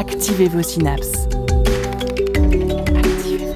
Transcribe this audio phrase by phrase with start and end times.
[0.00, 1.28] Activez vos synapses.
[2.96, 3.52] Activez.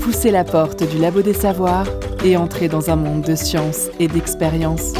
[0.00, 1.88] Poussez la porte du labo des savoirs
[2.24, 4.92] et entrez dans un monde de science et d'expérience.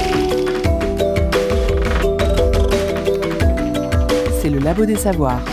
[4.42, 5.44] C'est le labo des savoirs.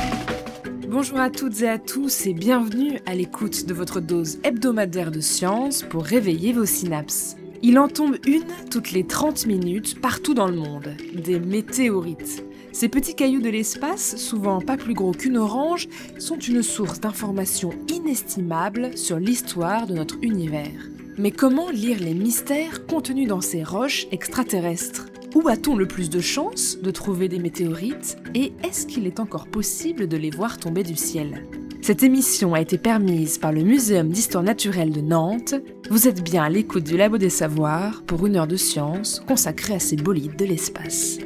[0.88, 5.20] Bonjour à toutes et à tous et bienvenue à l'écoute de votre dose hebdomadaire de
[5.20, 7.37] science pour réveiller vos synapses.
[7.70, 12.42] Il en tombe une toutes les 30 minutes partout dans le monde, des météorites.
[12.72, 17.74] Ces petits cailloux de l'espace, souvent pas plus gros qu'une orange, sont une source d'informations
[17.90, 20.90] inestimables sur l'histoire de notre univers.
[21.18, 25.08] Mais comment lire les mystères contenus dans ces roches extraterrestres?
[25.36, 28.18] Où a-t-on le plus de chances de trouver des météorites?
[28.34, 31.44] Et est-ce qu'il est encore possible de les voir tomber du ciel?
[31.88, 35.56] Cette émission a été permise par le Muséum d'histoire naturelle de Nantes.
[35.90, 39.76] Vous êtes bien à l'écoute du Labo des Savoirs pour une heure de science consacrée
[39.76, 41.18] à ces bolides de l'espace.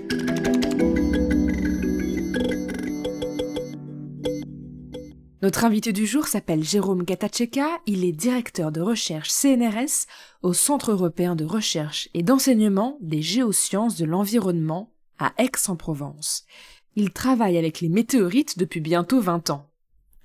[5.41, 10.05] Notre invité du jour s'appelle Jérôme Gatacheka, il est directeur de recherche CNRS
[10.43, 16.45] au Centre européen de recherche et d'enseignement des géosciences de l'environnement à Aix-en-Provence.
[16.95, 19.70] Il travaille avec les météorites depuis bientôt 20 ans.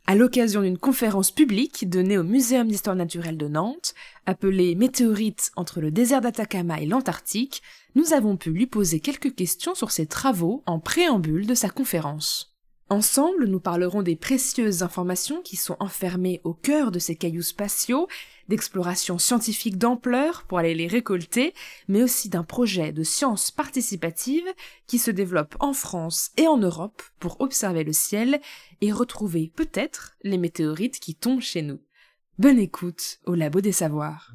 [0.08, 3.92] À l'occasion d'une conférence publique donnée au Muséum d'histoire naturelle de Nantes,
[4.24, 7.60] appelée Météorites entre le désert d'Atacama et l'Antarctique,
[7.96, 12.54] nous avons pu lui poser quelques questions sur ses travaux en préambule de sa conférence.
[12.88, 18.06] Ensemble, nous parlerons des précieuses informations qui sont enfermées au cœur de ces cailloux spatiaux,
[18.48, 21.54] d'explorations scientifiques d'ampleur pour aller les récolter,
[21.88, 24.46] mais aussi d'un projet de science participative
[24.86, 28.40] qui se développe en France et en Europe pour observer le ciel
[28.80, 31.80] et retrouver peut-être les météorites qui tombent chez nous.
[32.38, 34.34] Bonne écoute au Labo des Savoirs.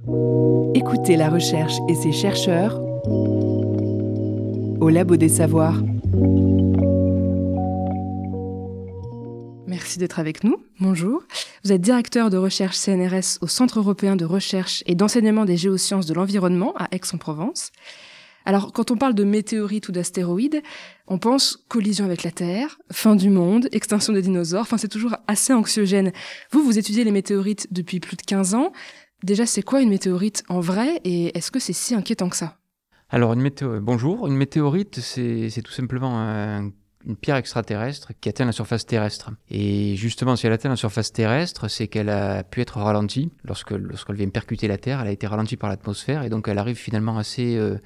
[0.74, 2.81] Écoutez la recherche et ses chercheurs
[4.81, 5.81] au Labo des Savoirs.
[9.72, 10.58] Merci d'être avec nous.
[10.82, 11.24] Bonjour.
[11.64, 16.06] Vous êtes directeur de recherche CNRS au Centre européen de recherche et d'enseignement des géosciences
[16.06, 17.72] de l'environnement à Aix-en-Provence.
[18.44, 20.62] Alors, quand on parle de météorites ou d'astéroïdes,
[21.08, 24.64] on pense collision avec la Terre, fin du monde, extinction des dinosaures.
[24.64, 26.12] Enfin, c'est toujours assez anxiogène.
[26.52, 28.74] Vous, vous étudiez les météorites depuis plus de 15 ans.
[29.24, 32.58] Déjà, c'est quoi une météorite en vrai et est-ce que c'est si inquiétant que ça?
[33.09, 33.80] Alors, une météo...
[33.80, 34.28] bonjour.
[34.28, 36.72] Une météorite, c'est tout simplement un
[37.06, 39.31] une pierre extraterrestre qui atteint la surface terrestre.
[39.50, 43.31] Et justement, si elle atteint la surface terrestre, c'est qu'elle a pu être ralentie.
[43.44, 46.57] Lorsque, lorsqu'elle vient percuter la Terre, elle a été ralentie par l'atmosphère et donc elle
[46.57, 47.78] arrive finalement assez, euh,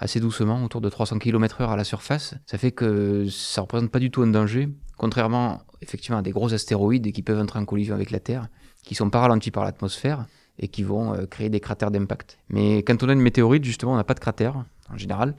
[0.00, 2.34] assez doucement, autour de 300 km/h à la surface.
[2.46, 6.32] Ça fait que ça ne représente pas du tout un danger, contrairement effectivement à des
[6.32, 8.48] gros astéroïdes qui peuvent entrer en collision avec la Terre,
[8.82, 10.26] qui sont pas ralentis par l'atmosphère
[10.58, 12.38] et qui vont euh, créer des cratères d'impact.
[12.48, 15.34] Mais quand on a une météorite, justement, on n'a pas de cratère en général,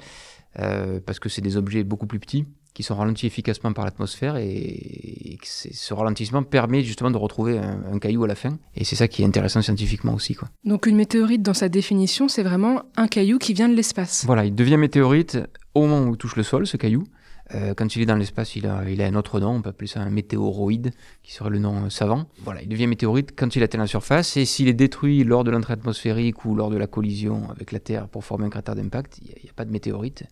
[0.59, 2.45] euh, parce que c'est des objets beaucoup plus petits
[2.75, 8.23] qui sont ralentis efficacement par l'atmosphère et, ce ralentissement permet justement de retrouver un, caillou
[8.23, 8.57] à la fin.
[8.75, 10.33] Et c'est ça qui est intéressant scientifiquement aussi.
[10.33, 10.49] Quoi.
[10.65, 14.23] Donc une météorite, dans sa définition, c'est vraiment un caillou qui vient de l'espace.
[14.25, 15.37] Voilà, il devient météorite
[15.73, 17.05] au moment où il touche le sol, ce caillou.
[17.53, 20.01] Euh, quand il est dans l'espace, il a, un autre nom, on peut appeler ça
[20.01, 20.91] un météoroïde,
[21.21, 22.25] qui serait le nom savant.
[22.43, 25.51] Voilà, il devient météorite quand il atteint la surface, et s'il est détruit lors de
[25.51, 29.19] l'entrée atmosphérique ou lors de la collision avec la Terre pour former un cratère d'impact,
[29.21, 30.23] il n'y a, pas de météorite.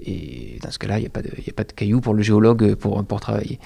[0.00, 3.20] Et dans ce cas-là, il n'y a, pas de, cailloux pour le géologue pour, pour
[3.20, 3.58] travailler.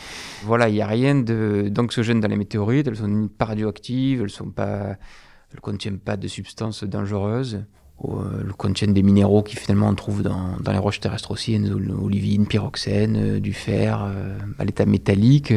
[0.45, 5.61] Voilà, il n'y a rien d'anxiogène dans les météorites, elles sont pas radioactives, elles ne
[5.61, 7.65] contiennent pas de substances dangereuses.
[8.05, 11.57] Euh, elles contiennent des minéraux qui finalement on trouve dans, dans les roches terrestres aussi,
[11.57, 15.55] olivine, pyroxène, euh, du fer euh, à l'état métallique,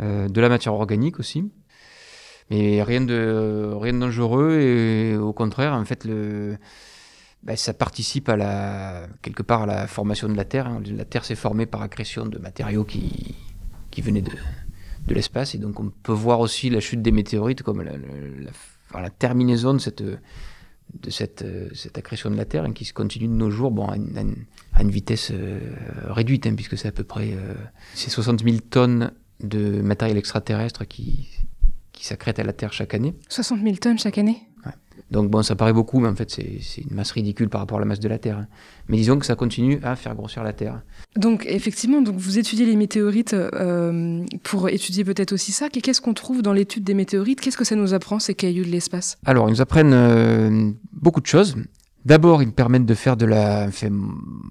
[0.00, 1.52] de la matière organique aussi.
[2.50, 6.58] Mais rien de, rien de dangereux et au contraire, en fait, le,
[7.44, 10.66] ben, ça participe à la, quelque part à la formation de la Terre.
[10.66, 10.82] Hein.
[10.96, 13.36] La Terre s'est formée par accrétion de matériaux qui,
[13.92, 14.32] qui venaient de,
[15.06, 15.54] de l'espace.
[15.54, 20.02] Et donc on peut voir aussi la chute des météorites comme la terminaison de cette,
[20.92, 21.44] de cette,
[21.74, 24.46] cette accrétion de la Terre hein, qui se continue de nos jours bon, à, une,
[24.72, 25.60] à une vitesse euh,
[26.06, 27.54] réduite, hein, puisque c'est à peu près euh,
[27.94, 31.28] c'est 60 000 tonnes de matériel extraterrestre qui,
[31.92, 33.14] qui s'accrète à la Terre chaque année.
[33.28, 34.42] 60 000 tonnes chaque année?
[35.10, 37.80] Donc bon, ça paraît beaucoup, mais en fait c'est une masse ridicule par rapport à
[37.80, 38.38] la masse de la Terre.
[38.38, 38.46] Hein.
[38.88, 40.82] Mais disons que ça continue à faire grossir la Terre.
[41.16, 45.68] Donc effectivement, donc vous étudiez les météorites euh, pour étudier peut-être aussi ça.
[45.68, 47.40] Qu'est-ce qu'on trouve dans l'étude des météorites?
[47.40, 49.18] Qu'est-ce que ça nous apprend ces cailloux de l'espace?
[49.24, 51.56] Alors ils nous apprennent euh, beaucoup de choses.
[52.04, 53.68] D'abord, ils permettent de faire de la.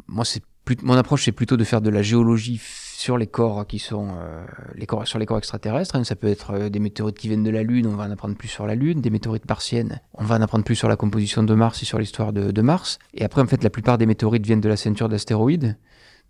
[0.07, 0.43] moi, c'est
[0.81, 2.59] mon approche, c'est plutôt de faire de la géologie
[2.95, 4.45] sur les corps qui sont euh,
[4.75, 5.95] les corps, sur les corps extraterrestres.
[5.95, 6.03] Hein.
[6.03, 8.35] Ça peut être euh, des météorites qui viennent de la Lune, on va en apprendre
[8.35, 11.43] plus sur la Lune, des météorites martiennes, on va en apprendre plus sur la composition
[11.43, 12.99] de Mars et sur l'histoire de, Mars.
[13.13, 15.77] Et après, en fait, la plupart des météorites viennent de la ceinture d'astéroïdes.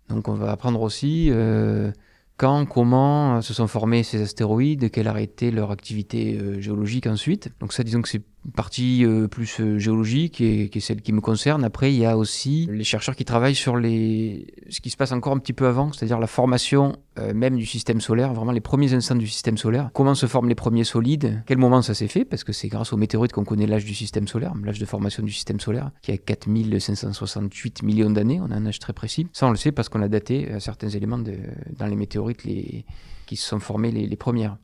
[0.08, 1.92] Donc on va apprendre aussi euh,
[2.36, 7.50] quand, comment se sont formés ces astéroïdes, quelle a été leur activité géologique ensuite.
[7.60, 8.22] Donc ça, disons que c'est
[8.52, 11.64] partie euh, plus euh, géologique et qui est celle qui me concerne.
[11.64, 14.46] Après, il y a aussi les chercheurs qui travaillent sur les...
[14.68, 17.66] ce qui se passe encore un petit peu avant, c'est-à-dire la formation euh, même du
[17.66, 19.90] système solaire, vraiment les premiers instants du système solaire.
[19.94, 21.42] Comment se forment les premiers solides?
[21.46, 22.24] Quel moment ça s'est fait?
[22.24, 25.22] Parce que c'est grâce aux météorites qu'on connaît l'âge du système solaire, l'âge de formation
[25.22, 28.40] du système solaire, qui a 4568 millions d'années.
[28.42, 29.26] On a un âge très précis.
[29.32, 33.48] Ça, on le sait parce qu'on a daté certains éléments dans les météorites qui se
[33.48, 34.56] sont formés les, les premières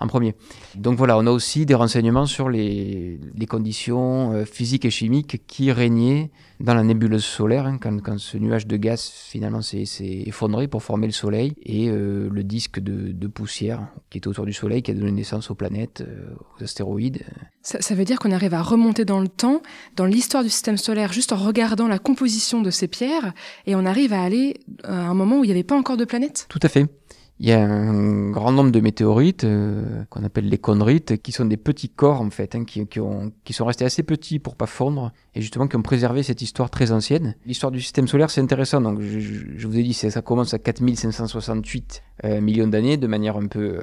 [0.00, 0.34] en premier.
[0.74, 5.72] Donc voilà, on a aussi des renseignements sur les, conditions euh, physiques et chimiques qui
[5.72, 9.84] régnaient dans la nébuleuse solaire, hein, quand, ce nuage de gaz finalement s'est
[10.26, 14.52] effondré pour former le Soleil, et euh, le disque de, poussière qui est autour du
[14.52, 17.22] Soleil, qui a donné naissance aux planètes, euh, aux astéroïdes.
[17.62, 19.62] Ça, ça veut dire qu'on arrive à remonter dans le temps,
[19.96, 23.32] dans l'histoire du système solaire, juste en regardant la composition de ces pierres,
[23.66, 26.04] et on arrive à aller à un moment où il n'y avait pas encore de
[26.04, 26.86] planètes Tout à fait.
[27.42, 31.46] Il y a un grand nombre de météorites euh, qu'on appelle les chondrites, qui sont
[31.46, 34.56] des petits corps en fait, hein, qui, qui, ont, qui, sont restés assez petits pour
[34.56, 37.34] pas fondre et justement qui ont préservé cette histoire très ancienne.
[37.46, 38.82] L'histoire du système solaire, c'est intéressant.
[38.82, 43.46] Donc, je, vous ai dit, ça commence à 4568 euh, millions d'années de manière un
[43.46, 43.80] peu euh,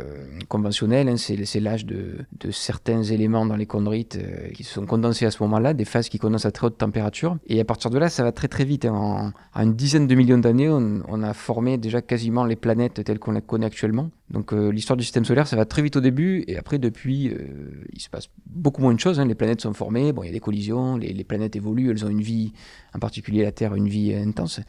[0.47, 1.09] conventionnelle.
[1.09, 1.17] Hein.
[1.17, 4.19] C'est l'âge de, certains éléments dans les chondrites
[4.53, 7.37] qui se sont condensés à ce moment-là, des phases qui condensent à très haute température.
[7.47, 8.85] Et à partir de là, ça va très très vite.
[8.85, 8.93] Hein.
[8.93, 13.03] En, en, une dizaine de millions d'années, on, on, a formé déjà quasiment les planètes
[13.03, 14.11] telles qu'on les connaît actuellement.
[14.29, 17.29] Donc euh, l'histoire du système solaire, ça va très vite au début, et après, depuis,
[17.29, 19.19] euh, il se passe beaucoup moins de choses.
[19.19, 19.25] Hein.
[19.25, 22.05] Les planètes sont formées, bon, il y a des collisions, les, les, planètes évoluent, elles
[22.05, 22.53] ont une vie,
[22.93, 24.59] en particulier la Terre, une vie intense.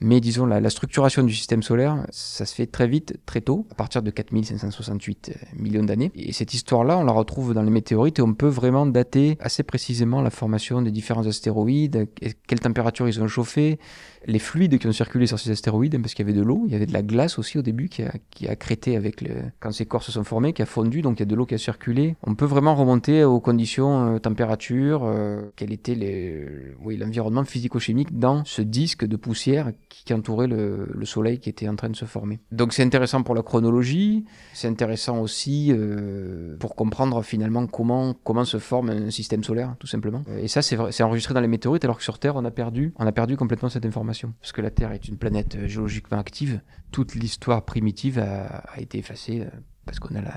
[0.00, 3.66] Mais disons, la, la, structuration du système solaire, ça se fait très vite, très tôt,
[3.70, 6.10] à partir de 4568 euh, millions d'années.
[6.14, 9.62] Et cette histoire-là, on la retrouve dans les météorites et on peut vraiment dater assez
[9.62, 12.08] précisément la formation des différents astéroïdes,
[12.46, 13.78] quelle température ils ont chauffé,
[14.26, 16.72] les fluides qui ont circulé sur ces astéroïdes, parce qu'il y avait de l'eau, il
[16.72, 19.30] y avait de la glace aussi au début qui a, qui a crété avec le,
[19.60, 21.46] quand ces corps se sont formés, qui a fondu, donc il y a de l'eau
[21.46, 22.16] qui a circulé.
[22.22, 26.46] On peut vraiment remonter aux conditions, euh, température, euh, quel était les,
[26.82, 31.68] oui, l'environnement physico-chimique dans ce disque de poussière qui, entourait le, le, Soleil qui était
[31.68, 32.40] en train de se former.
[32.52, 38.44] Donc c'est intéressant pour la chronologie, c'est intéressant aussi euh, pour comprendre finalement comment, comment
[38.44, 40.22] se forme un système solaire, tout simplement.
[40.38, 43.06] Et ça, c'est enregistré dans les météorites, alors que sur Terre, on a perdu, on
[43.06, 46.60] a perdu complètement cette information parce que la Terre est une planète euh, géologiquement active.
[46.92, 49.50] Toute l'histoire primitive a, été effacée euh,
[49.84, 50.34] parce qu'on a la,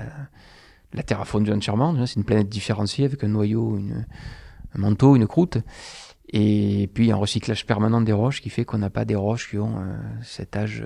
[0.94, 2.06] la Terre a fondu entièrement.
[2.08, 4.06] C'est une planète différenciée avec un noyau, une,
[4.76, 5.60] un manteau, une croûte.
[6.34, 9.60] Et puis un recyclage permanent des roches qui fait qu'on n'a pas des roches qui
[9.60, 10.84] ont euh, cet âge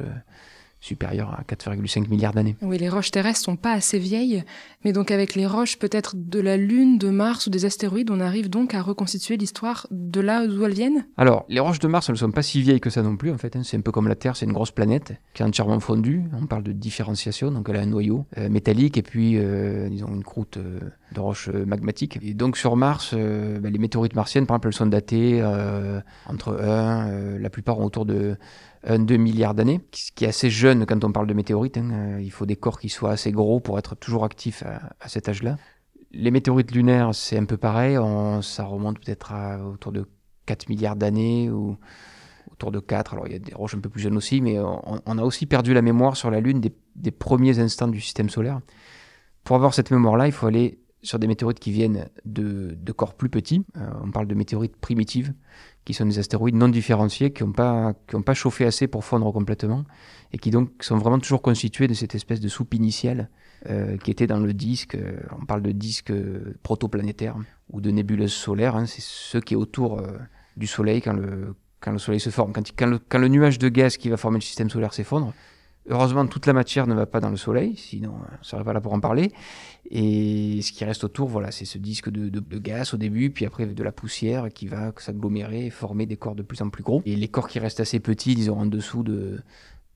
[0.87, 2.55] supérieur à 4,5 milliards d'années.
[2.61, 4.43] Oui, les roches terrestres sont pas assez vieilles,
[4.83, 8.19] mais donc avec les roches peut-être de la Lune, de Mars ou des astéroïdes, on
[8.19, 11.05] arrive donc à reconstituer l'histoire de là d'où elles viennent?
[11.17, 13.31] Alors, les roches de Mars, elles ne sont pas si vieilles que ça non plus,
[13.31, 13.55] en fait.
[13.55, 13.61] Hein.
[13.63, 16.23] C'est un peu comme la Terre, c'est une grosse planète qui est entièrement fondue.
[16.39, 20.07] On parle de différenciation, donc elle a un noyau euh, métallique et puis, euh, disons,
[20.07, 20.79] une croûte euh,
[21.13, 22.19] de roches magmatiques.
[22.21, 25.43] Et donc sur Mars, ben, les météorites martiennes, par exemple, elles sont datées
[26.25, 28.37] entre 1, la plupart ont autour de
[28.87, 31.77] 2 milliards d'années, ce qui est assez jeune quand on parle de météorites.
[31.77, 31.91] Hein.
[31.91, 35.27] Euh, il faut des corps qui soient assez gros pour être toujours actifs à, cet
[35.27, 35.57] âge-là.
[36.11, 37.97] Les météorites lunaires, c'est un peu pareil.
[38.41, 40.05] ça remonte peut-être à autour de
[40.45, 41.77] 4 milliards d'années ou
[42.51, 43.13] autour de 4.
[43.13, 45.45] Alors il y a des roches un peu plus jeunes aussi, mais on, a aussi
[45.45, 48.61] perdu la mémoire sur la Lune des, premiers instants du système solaire.
[49.43, 53.29] Pour avoir cette mémoire-là, il faut aller sur des météorites qui viennent de, corps plus
[53.29, 53.63] petits.
[53.77, 55.33] Euh, on parle de météorites primitives
[55.85, 57.93] qui sont des astéroïdes non différenciés, qui n'ont pas,
[58.25, 59.85] pas chauffé assez pour fondre complètement,
[60.33, 63.29] et qui donc sont vraiment toujours constitués de cette espèce de soupe initiale
[63.69, 64.95] euh, qui était dans le disque.
[64.95, 66.11] Euh, on parle de disque
[66.63, 67.37] protoplanétaire
[67.71, 68.75] ou de nébuleuse solaire.
[68.75, 70.01] Hein, c'est ce qui est autour
[70.57, 72.51] du Soleil quand le, quand le Soleil se forme.
[72.51, 72.63] Quand,
[73.07, 75.33] quand le nuage de gaz qui va former le système solaire s'effondre,
[75.89, 78.81] Heureusement, toute la matière ne va pas dans le Soleil, sinon on serait pas là
[78.81, 79.31] pour en parler.
[79.89, 83.45] Et ce qui reste autour, voilà, c'est ce disque de, de, gaz au début, puis
[83.45, 86.83] après de la poussière qui va s'agglomérer et former des corps de plus en plus
[86.83, 87.01] gros.
[87.05, 89.39] Et les corps qui restent assez petits, disons en dessous de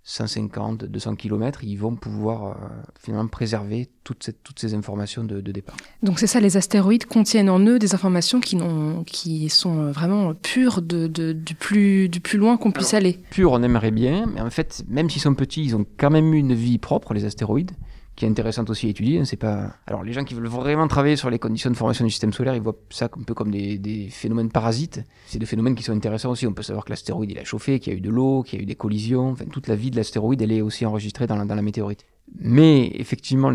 [0.04, 2.54] 150, 200 km, ils vont pouvoir euh,
[3.00, 5.78] finalement préserver toutes, ces informations de, de départ.
[6.02, 8.58] Donc c'est ça, les astéroïdes contiennent en eux des informations qui,
[9.06, 13.20] qui sont vraiment pures de, de, du, plus, du plus loin qu'on puisse aller.
[13.30, 16.34] Pures, on aimerait bien, mais en fait, même s'ils sont petits, ils ont quand même
[16.34, 17.72] une vie propre, les astéroïdes
[18.16, 19.20] qui est intéressante aussi à étudier.
[19.20, 19.76] hein, C'est pas...
[19.88, 22.56] Alors les gens qui veulent vraiment travailler sur les conditions de formation du système solaire,
[22.56, 25.02] ils voient ça un peu comme des, phénomènes parasites.
[25.28, 26.46] C'est des phénomènes qui sont intéressants aussi.
[26.46, 28.60] On peut savoir que l'astéroïde il a chauffé, qu'il y a eu de l'eau, qu'il
[28.60, 29.32] y a eu des collisions.
[29.32, 32.06] Enfin, toute la vie de l'astéroïde, elle est aussi enregistrée dans la, météorite.
[32.40, 33.54] Mais effectivement,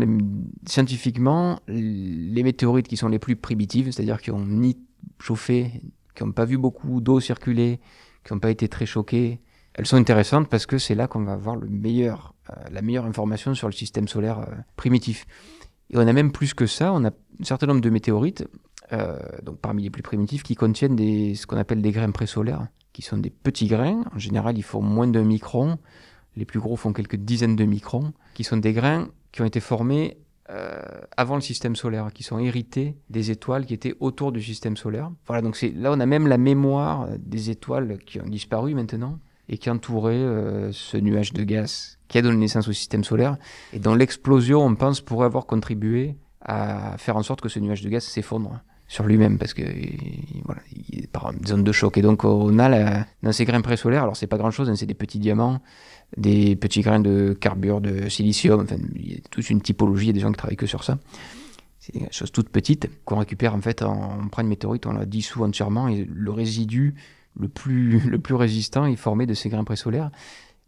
[0.67, 4.77] scientifiquement, les météorites qui sont les plus primitives, c'est-à-dire qui ont ni
[5.19, 5.81] chauffé,
[6.15, 7.79] qui n'ont pas vu beaucoup d'eau circuler,
[8.23, 9.39] qui n'ont pas été très choquées,
[9.77, 12.09] elles sont intéressantes parce que c'est là qu'on va avoir euh,
[12.71, 15.25] la meilleure information sur le système solaire euh, primitif.
[15.91, 18.45] Et on a même plus que ça, on a un certain nombre de météorites,
[18.91, 23.03] euh, donc parmi les plus primitifs, qui contiennent ce qu'on appelle des grains présolaires, qui
[23.03, 24.03] sont des petits grains.
[24.13, 25.77] En général, ils font moins d'un micron.
[26.35, 29.59] Les plus gros font quelques dizaines de microns, qui sont des grains qui ont été
[29.59, 30.17] formés
[31.17, 35.11] avant le système solaire, qui sont hérités des étoiles qui étaient autour du système solaire.
[35.25, 39.19] Voilà, donc là on a même la mémoire des étoiles qui ont disparu maintenant
[39.49, 43.37] et qui entouraient euh, ce nuage de gaz qui a donné naissance au système solaire
[43.73, 47.81] et dont l'explosion, on pense, pourrait avoir contribué à faire en sorte que ce nuage
[47.81, 51.97] de gaz s'effondre sur lui-même parce que il- voilà, il est par zone de choc.
[51.97, 54.93] Et donc on a dans ces grains présolaires, alors c'est pas grand-chose, hein, c'est des
[54.93, 55.59] petits diamants,
[56.15, 60.07] des petits grains de carbure de silicium, enfin il y a toute une typologie, il
[60.07, 60.99] y a des gens qui travaillent que sur ça.
[61.79, 65.05] C'est des choses toutes petites qu'on récupère en fait, on prend une météorite, on la
[65.05, 66.95] dissout entièrement et le résidu
[67.39, 67.47] le
[68.19, 70.11] plus, résistant est formé de ces grains présolaires.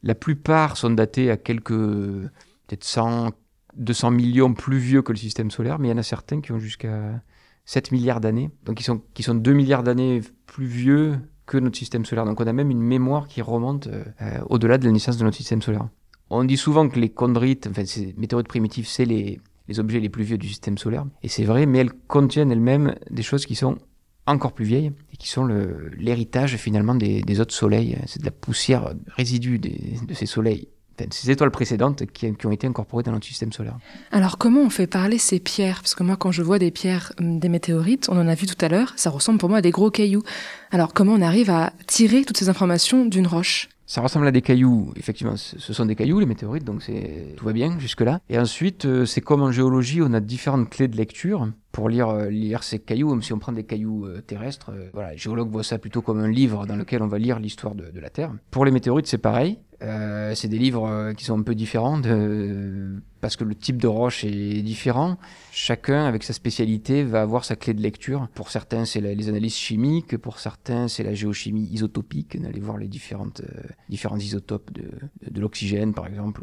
[0.04, 3.32] La plupart sont datés à quelques, peut-être 100,
[3.76, 6.52] 200 millions plus vieux que le système solaire, mais il y en a certains qui
[6.52, 7.22] ont jusqu'à
[7.66, 11.78] 7 milliards d'années, donc qui sont, qui sont 2 milliards d'années plus vieux que notre
[11.78, 12.26] système solaire.
[12.26, 15.38] Donc on a même une mémoire qui remonte euh, au-delà de la naissance de notre
[15.38, 15.90] système solaire.
[16.30, 19.40] On dit souvent que les chondrites, enfin ces météorites primitives, c'est les
[19.78, 23.24] objets les plus vieux du système solaire, et c'est vrai, mais elles contiennent elles-mêmes des
[23.24, 23.78] choses qui sont
[24.32, 25.46] encore plus vieilles et qui sont
[25.98, 27.98] l'héritage finalement des, autres soleils.
[28.06, 30.68] C'est de la poussière résidue de ces soleils,
[31.08, 33.78] de ces étoiles précédentes qui, qui ont été incorporées dans notre système solaire.
[34.12, 35.82] Alors comment on fait parler ces pierres?
[35.82, 38.48] Parce que moi quand je vois des pierres, hum, des météorites, on en a vu
[38.48, 40.24] tout à l'heure, ça ressemble pour moi à des gros cailloux.
[40.72, 43.70] Alors comment on arrive à tirer toutes ces informations d'une roche?
[43.92, 46.84] Ça ressemble à des cailloux, effectivement, ce sont des cailloux, les météorites, donc
[47.36, 48.20] tout va bien jusque-là.
[48.30, 52.10] Et ensuite, euh, c'est comme en géologie, on a différentes clés de lecture pour lire,
[52.10, 54.72] euh, lire ces cailloux, même si on prend des cailloux euh, terrestres.
[54.94, 57.74] voilà, les géologues voient ça plutôt comme un livre dans lequel on va lire l'histoire
[57.74, 58.32] de, de la Terre.
[58.52, 59.58] Pour les météorites, c'est pareil.
[59.82, 63.88] Euh, c'est des livres qui sont un peu différents de- parce que le type de
[63.88, 65.18] roche est différent.
[65.52, 68.28] Chacun, avec sa spécialité, va avoir sa clé de lecture.
[68.34, 70.18] Pour certains, c'est les analyses chimiques.
[70.18, 74.90] Pour certains, c'est la géochimie isotopique, d'aller voir les différentes, euh, différents isotopes de,
[75.30, 76.42] de, l'oxygène, par exemple.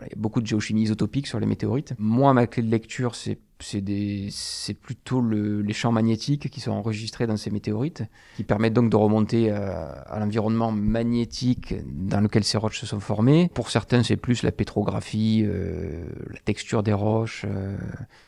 [0.00, 1.94] il y a beaucoup de géochimie isotopique sur les météorites.
[1.98, 7.26] Moi, ma clé de lecture, c'est c'est plutôt le- les champs magnétiques qui sont enregistrés
[7.26, 8.02] dans ces météorites,
[8.36, 13.00] qui permettent donc de remonter à, à l'environnement magnétique dans lequel ces roches se sont
[13.00, 13.50] formées.
[13.54, 17.76] Pour certains, c'est plus la pétrographie, euh, la texture des roches, euh,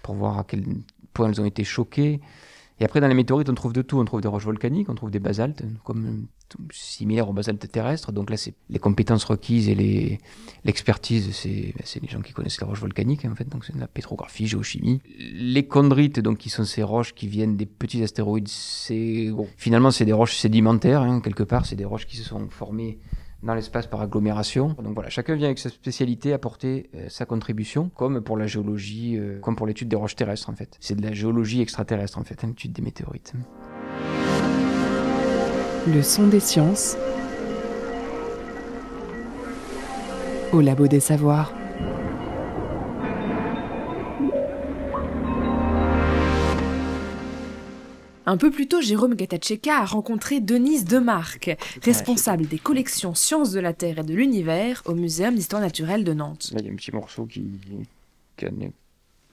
[0.03, 0.65] pour voir à quel
[1.15, 2.21] point elles ont été choquées.
[2.81, 3.99] Et après, dans les météorites, on trouve de tout.
[3.99, 8.13] On trouve des roches volcaniques, on trouve des basaltes, comme tout- similaires aux basaltes terrestres.
[8.13, 10.21] Donc là, c'est les compétences requises et
[10.65, 13.49] l'expertise, c'est, ben, les gens qui connaissent les roches volcaniques, en fait.
[13.49, 15.01] Donc c'est de la pétrographie, géochimie.
[15.19, 20.05] Les chondrites, donc, qui sont ces roches qui viennent des petits astéroïdes, c'est, finalement, c'est
[20.05, 21.67] des roches sédimentaires, hein, quelque part.
[21.67, 22.99] C'est des roches qui se sont formées
[23.43, 24.75] dans l'espace par agglomération.
[24.83, 29.17] Donc voilà, chacun vient avec sa spécialité apporter euh, sa contribution, comme pour la géologie,
[29.17, 30.77] euh, comme pour l'étude des roches terrestres en fait.
[30.81, 33.33] C'est de la géologie extraterrestre en fait, hein, l'étude des météorites.
[35.87, 36.97] Le son des sciences.
[40.53, 41.53] Au labo des savoirs.
[48.29, 53.59] Un peu plus tôt, Jérôme Gatacheka a rencontré Denise Demarque, responsable des collections Sciences de
[53.59, 56.51] la Terre et de l'Univers au Muséum d'Histoire Naturelle de Nantes.
[56.53, 57.43] Là, il y a un petit morceau qui,
[58.37, 58.71] qui, a, une,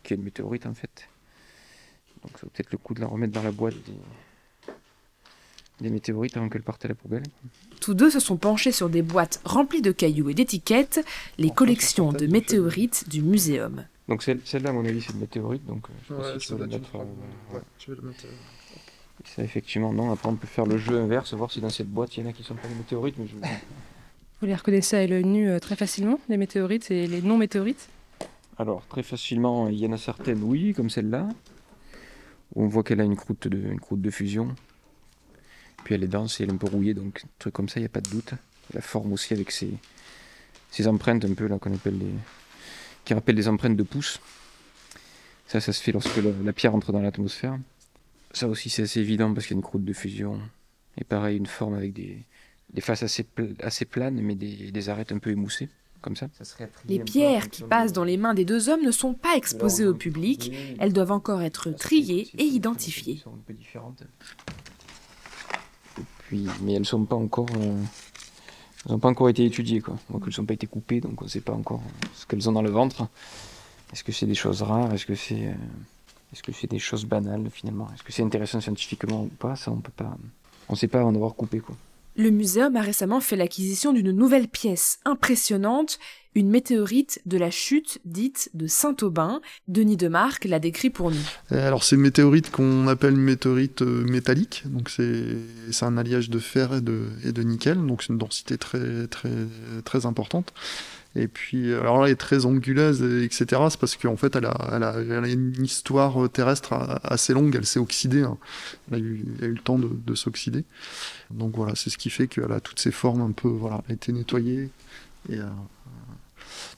[0.02, 1.10] qui a une météorite en fait.
[2.24, 4.72] Donc, ça vaut peut-être le coup de la remettre dans la boîte des,
[5.82, 7.24] des météorites avant qu'elle parte à la poubelle.
[7.82, 11.06] Tous deux se sont penchés sur des boîtes remplies de cailloux et d'étiquettes,
[11.38, 13.84] les collections de météorites du muséum.
[14.08, 15.66] Donc, celle- celle-là, à mon avis, c'est une météorite.
[15.66, 18.08] Donc, euh, je Ouais, ça je peux doit le mettre, euh, Ouais, je vais le
[18.08, 18.26] mettre.
[18.26, 18.30] euh,
[19.24, 20.12] Ça, effectivement, non.
[20.12, 22.30] Après, on peut faire le jeu inverse, voir si dans cette boîte, il y en
[22.30, 23.16] a qui sont pas des météorites.
[23.18, 23.36] Mais je...
[24.42, 27.88] Vous les reconnaissez à l'œil nu euh, très facilement, les météorites et les non-météorites?
[28.58, 31.28] Alors, très facilement, il y en a certaines, oui, comme celle-là.
[32.54, 34.54] où On voit qu'elle a une croûte, de, une croûte de fusion.
[35.84, 37.80] Puis elle est dense et elle est un peu rouillée, donc un truc comme ça,
[37.80, 38.34] il n'y a pas de doute.
[38.74, 39.70] La forme aussi avec ses,
[40.72, 42.12] ses empreintes un peu là qu'on appelle les.
[43.06, 44.20] Qui rappellent des empreintes de pouces.
[45.48, 47.58] Ça, ça se fait lorsque la, la pierre entre dans l'atmosphère.
[48.34, 50.40] Ça aussi, c'est assez évident parce qu'il y a une croûte de fusion.
[50.98, 52.24] Et pareil, une forme avec des,
[52.74, 53.26] des faces assez,
[53.62, 55.70] assez planes, mais des, des arêtes un peu émoussées,
[56.02, 56.28] comme ça.
[56.88, 59.94] Les pierres qui passent dans les mains des deux hommes ne sont pas exposées au
[59.94, 63.24] public, elles doivent encore être triées et identifiées.
[66.28, 67.82] Puis, mais elles sont pas encore, euh,
[68.86, 69.96] elles n'ont pas encore été étudiées quoi.
[70.10, 71.82] Donc elles n'ont pas été coupées, donc on ne sait pas encore
[72.14, 73.08] ce qu'elles ont dans le ventre.
[73.92, 74.94] Est-ce que c'est des choses rares?
[74.94, 77.88] Est-ce que c'est, euh, des choses banales finalement?
[77.94, 79.56] Est-ce que c'est intéressant scientifiquement ou pas?
[79.68, 80.18] On pas,
[80.70, 81.76] on sait pas en avoir coupé quoi.
[82.18, 86.00] Le muséum a récemment fait l'acquisition d'une nouvelle pièce impressionnante,
[86.34, 89.42] une météorite de la chute dite de Saint-Aubin.
[89.68, 91.18] Denis Demarque l'a décrit pour nous.
[91.52, 96.40] Euh, alors c'est une météorite qu'on appelle météorite euh, métallique, donc c'est un alliage de
[96.40, 99.30] fer et de, nickel, donc c'est une densité très, très,
[99.84, 100.54] très importante.
[101.16, 103.62] Et puis, euh, alors là, elle est très anguleuse, etc.
[103.70, 107.56] C'est parce qu'en fait, elle a, une histoire terrestre assez longue.
[107.56, 108.24] Elle s'est oxydée.
[108.24, 108.38] Hein.
[108.92, 110.64] Elle, a eu, le temps de, de s'oxyder.
[111.32, 113.48] Donc voilà, c'est ce qui fait qu'elle a toutes ses formes un peu.
[113.48, 114.70] Voilà, elle a été nettoyée.
[115.30, 115.46] Et, euh,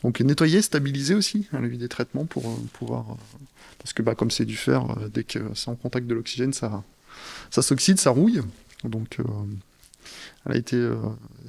[0.03, 1.47] donc nettoyée, stabilisée aussi.
[1.53, 3.05] Elle a eu des traitements pour euh, pouvoir.
[3.11, 3.43] Euh,
[3.79, 6.53] parce que bah, comme c'est du fer, euh, dès que c'est en contact de l'oxygène,
[6.53, 6.83] ça,
[7.49, 8.41] ça s'oxyde, ça rouille.
[8.83, 9.17] Donc
[10.45, 10.95] elle a été euh,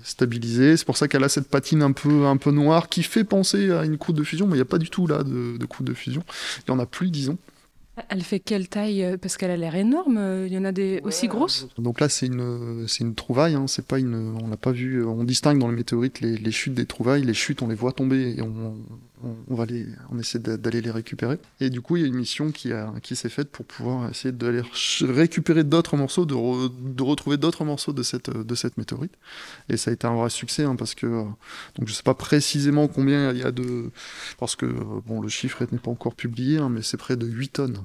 [0.02, 0.76] stabilisée.
[0.76, 3.70] C'est pour ça qu'elle a cette patine un peu, un peu noire qui fait penser
[3.70, 5.66] à une croûte de fusion, mais il n'y a pas du tout là de, de
[5.66, 6.22] croûte de fusion.
[6.58, 7.38] Il n'y en a plus, disons.
[8.08, 10.44] Elle fait quelle taille Parce qu'elle a l'air énorme.
[10.46, 11.66] Il y en a des aussi grosses?
[11.78, 13.54] Donc là, c'est une, c'est une trouvaille.
[13.54, 13.66] Hein.
[13.66, 15.04] C'est pas une, on l'a pas vu.
[15.04, 17.24] On distingue dans les météorites les, les, chutes des trouvailles.
[17.24, 18.76] Les chutes, on les voit tomber et on,
[19.48, 21.38] on, va les, on essaie d'aller les récupérer.
[21.60, 22.72] Et du coup, il y a une mission qui
[23.02, 24.62] qui s'est faite pour pouvoir essayer d'aller
[25.02, 29.14] récupérer d'autres morceaux, de, re, de retrouver d'autres morceaux de cette, de cette météorite.
[29.68, 32.88] Et ça a été un vrai succès hein, parce que, donc je sais pas précisément
[32.88, 33.90] combien il y a de,
[34.38, 34.66] parce que
[35.06, 37.84] bon, le chiffre n'est pas encore publié, hein, mais c'est près de 8 tonnes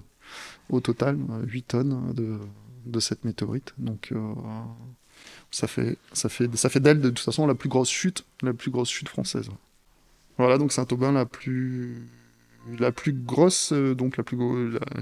[0.69, 2.39] au total, 8 tonnes de,
[2.85, 3.73] de cette météorite.
[3.77, 4.33] Donc euh,
[5.51, 8.53] ça fait, ça fait, ça fait d'elle de toute façon la plus grosse chute, la
[8.53, 9.49] plus grosse chute française.
[10.37, 12.07] Voilà, donc Saint-Aubin la plus,
[12.79, 14.37] la plus grosse, euh, donc la plus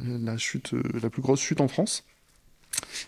[0.04, 2.04] la, chute, euh, la plus grosse chute en France.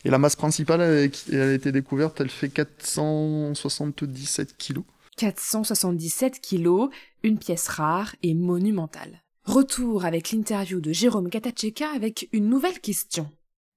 [0.06, 4.84] Et la masse principale, elle, elle a été découverte, elle fait 477 kilos.
[5.18, 6.89] 477 kilos,
[7.24, 9.22] une pièce rare et monumentale.
[9.46, 13.29] Retour avec l'interview de Jérôme Katacheka avec une nouvelle question.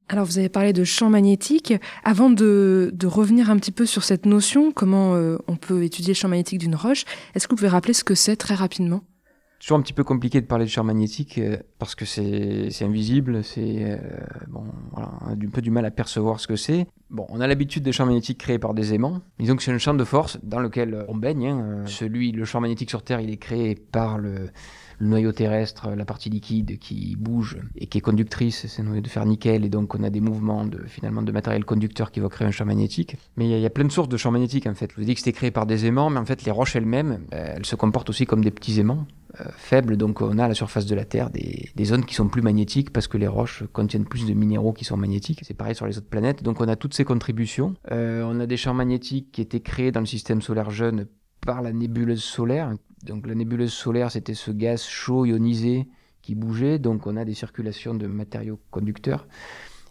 [0.08, 1.74] Alors vous avez parlé de champ magnétique.
[2.04, 6.16] Avant de, revenir un petit peu sur cette notion, comment euh, on peut étudier le
[6.16, 9.02] champ magnétique d'une roche, est-ce que vous pouvez rappeler ce que c'est très rapidement?
[9.58, 13.42] Toujours un petit peu compliqué de parler de champ magnétique euh, parce que c'est invisible,
[13.42, 13.96] c'est euh,
[14.48, 16.86] bon, voilà, on a un peu du mal à percevoir ce que c'est.
[17.10, 19.22] Bon, on a l'habitude des champs magnétiques créés par des aimants.
[19.40, 21.46] Disons que c'est un champ de force dans lequel on baigne.
[21.46, 21.82] Hein.
[21.86, 24.50] Celui, le champ magnétique sur Terre, il est créé par le
[24.98, 29.00] le noyau terrestre, la partie liquide qui bouge et qui est conductrice, c'est un noyau
[29.00, 32.20] de fer nickel, et donc on a des mouvements de, finalement de matériel conducteur qui
[32.20, 33.16] va créer un champ magnétique.
[33.36, 34.90] Mais il y, a plein de sources de champs magnétiques en fait.
[34.92, 37.20] Je vous dis que c'était créé par des aimants, mais en fait les roches elles-mêmes,
[37.34, 39.06] euh, elles se comportent aussi comme des petits aimants.
[39.40, 42.14] Euh, faibles, donc on a à la surface de la Terre des, des, zones qui
[42.14, 45.40] sont plus magnétiques parce que les roches contiennent plus de minéraux qui sont magnétiques.
[45.42, 47.74] C'est pareil sur les autres planètes, donc on a toutes ces contributions.
[47.90, 51.06] Euh, on a des champs magnétiques qui étaient créés dans le système solaire jeune
[51.44, 52.72] par la nébuleuse solaire,
[53.06, 55.88] donc la nébuleuse solaire, c'était ce gaz chaud ionisé
[56.20, 56.78] qui bougeait.
[56.78, 59.26] Donc on a des circulations de matériaux conducteurs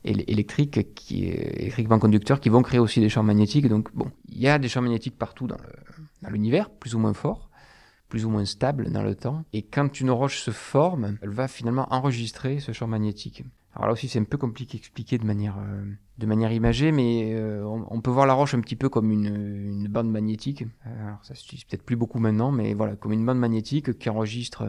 [0.03, 3.67] électriques, qui, électriquement conducteurs, qui vont créer aussi des champs magnétiques.
[3.67, 5.57] Donc bon, il y a des champs magnétiques partout dans
[6.29, 7.49] l'univers, plus ou moins forts,
[8.09, 9.43] plus ou moins stables dans le temps.
[9.53, 13.43] Et quand une roche se forme, elle va finalement enregistrer ce champ magnétique.
[13.75, 15.83] Alors là aussi, c'est un peu compliqué à expliquer de manière, euh,
[16.17, 19.25] de manière imagée, mais euh, on, peut voir la roche un petit peu comme une,
[19.25, 20.63] une bande magnétique.
[20.87, 23.97] Euh, alors ça se utilise peut-être plus beaucoup maintenant, mais voilà, comme une bande magnétique
[23.99, 24.65] qui enregistre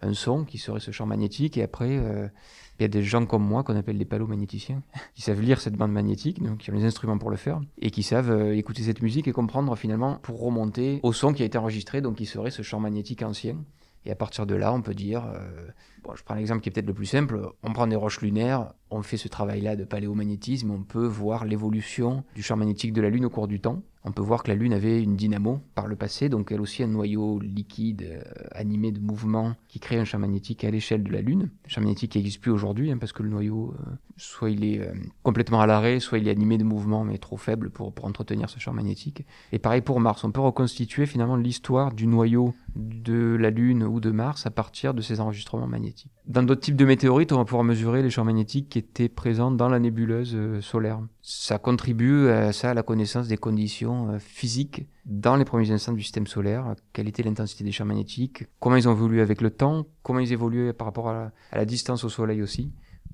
[0.00, 1.56] un son qui serait ce champ magnétique.
[1.56, 4.82] Et après, il y a des gens comme moi qu'on appelle des palomagnéticiens,
[5.14, 7.92] qui savent lire cette bande magnétique, donc qui ont les instruments pour le faire, et
[7.92, 11.58] qui savent écouter cette musique et comprendre finalement pour remonter au son qui a été
[11.58, 13.56] enregistré, donc qui serait ce champ magnétique ancien.
[14.04, 15.68] Et à partir de là, on peut dire, euh,
[16.02, 18.72] bon, je prends l'exemple qui est peut-être le plus simple, on prend des roches lunaires,
[18.90, 23.10] on fait ce travail-là de paléomagnétisme, on peut voir l'évolution du champ magnétique de la
[23.10, 23.82] Lune au cours du temps.
[24.04, 26.82] On peut voir que la Lune avait une dynamo par le passé, donc elle aussi
[26.82, 31.12] un noyau liquide euh, animé de mouvements qui crée un champ magnétique à l'échelle de
[31.12, 31.50] la Lune.
[31.66, 34.64] Un champ magnétique qui n'existe plus aujourd'hui, hein, parce que le noyau, euh, soit il
[34.64, 34.80] est
[35.22, 38.48] complètement à l'arrêt, soit il est animé de mouvements, mais trop faible pour, pour entretenir
[38.48, 39.26] ce champ magnétique.
[39.52, 44.00] Et pareil pour Mars, on peut reconstituer finalement l'histoire du noyau de la Lune ou
[44.00, 46.12] de Mars à partir de ces enregistrements magnétiques.
[46.26, 49.50] Dans d'autres types de météorites, on va pouvoir mesurer les champs magnétiques qui étaient présents
[49.50, 51.00] dans la nébuleuse euh, solaire.
[51.22, 55.92] Ça contribue à ça, à la connaissance des conditions euh, physiques dans les premiers instants
[55.92, 56.74] du système solaire.
[56.92, 58.44] Quelle était l'intensité des champs magnétiques?
[58.60, 59.86] Comment ils ont évolué avec le temps?
[60.02, 62.72] Comment ils évoluaient par rapport à la, à la distance au Soleil aussi?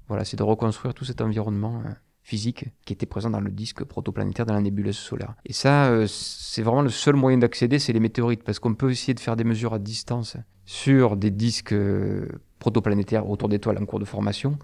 [0.09, 1.91] Voilà, c'est de reconstruire tout cet environnement euh,
[2.25, 5.35] physique qui était présent dans le disque protoplanétaire de la nébuleuse solaire.
[5.45, 8.91] Et ça, euh, c'est vraiment le seul moyen d'accéder, c'est les météorites, parce qu'on peut
[8.91, 12.27] essayer de faire des mesures à distance sur des disques euh,
[12.59, 14.59] protoplanétaires autour d'étoiles en cours de formation.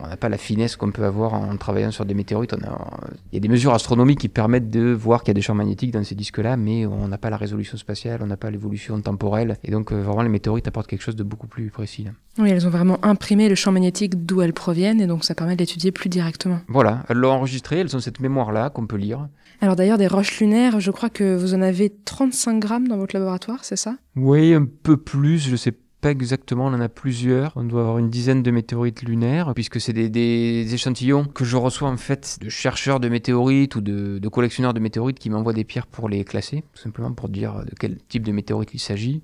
[0.00, 2.52] On n'a pas la finesse qu'on peut avoir en travaillant sur des météorites.
[2.52, 3.00] On a,
[3.32, 5.54] il y a des mesures astronomiques qui permettent de voir qu'il y a des champs
[5.54, 9.00] magnétiques dans ces disques-là, mais on n'a pas la résolution spatiale, on n'a pas l'évolution
[9.00, 9.56] temporelle.
[9.64, 12.04] Et donc, euh, vraiment, les météorites apportent quelque chose de beaucoup plus précis.
[12.04, 12.10] Là.
[12.38, 15.56] Oui, elles ont vraiment imprimé le champ magnétique d'où elles proviennent, et donc ça permet
[15.56, 16.60] d'étudier plus directement.
[16.68, 19.28] Voilà, elles l'ont enregistré, elles ont cette mémoire-là qu'on peut lire.
[19.62, 23.14] Alors d'ailleurs, des roches lunaires, je crois que vous en avez 35 grammes dans votre
[23.14, 23.96] laboratoire, c'est ça?
[24.14, 27.52] Oui, un peu plus, je sais pas exactement, on en a plusieurs.
[27.56, 31.88] On doit avoir une dizaine de météorites lunaires, puisque c'est des, échantillons que je reçois
[31.88, 35.86] en fait de chercheurs de météorites ou de, collectionneurs de météorites qui m'envoient des pierres
[35.86, 39.22] pour les classer, tout simplement pour dire de quel type de météorite il s'agit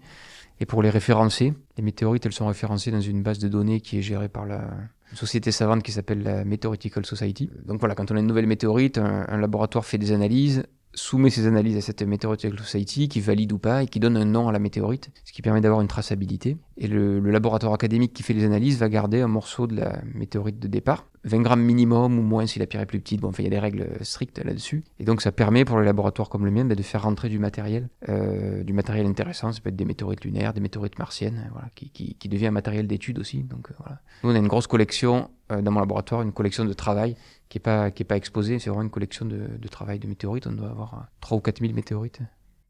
[0.60, 1.54] et pour les référencer.
[1.76, 4.70] Les météorites, elles sont référencées dans une base de données qui est gérée par la
[5.14, 7.50] société savante qui s'appelle la Meteoritical Society.
[7.66, 10.64] Donc voilà, quand on a une nouvelle météorite, un, laboratoire fait des analyses,
[10.94, 14.24] soumet ses analyses à cette Meteoritical Society qui valide ou pas et qui donne un
[14.24, 16.56] nom à la météorite, ce qui permet d'avoir une traçabilité.
[16.76, 20.58] Et le, laboratoire académique qui fait les analyses va garder un morceau de la météorite
[20.58, 23.20] de départ, 20 grammes minimum ou moins si la pierre est plus petite.
[23.20, 24.84] Bon, enfin, il y a des règles strictes là-dessus.
[24.98, 27.38] Et donc, ça permet pour les laboratoires comme le mien bah, de faire rentrer du
[27.38, 29.52] matériel, euh, du matériel intéressant.
[29.52, 33.18] Ça peut être des météorites lunaires, des météorites martiennes, voilà, qui, devient un matériel d'étude
[33.18, 33.42] aussi.
[33.44, 33.92] Donc, euh.
[34.24, 37.16] Nous, on a une grosse collection euh, dans mon laboratoire, une collection de travail
[37.48, 38.58] qui n'est pas exposée.
[38.58, 40.46] C'est vraiment une collection de, de travail de météorites.
[40.46, 42.20] On doit avoir 3 ou 4 000 météorites.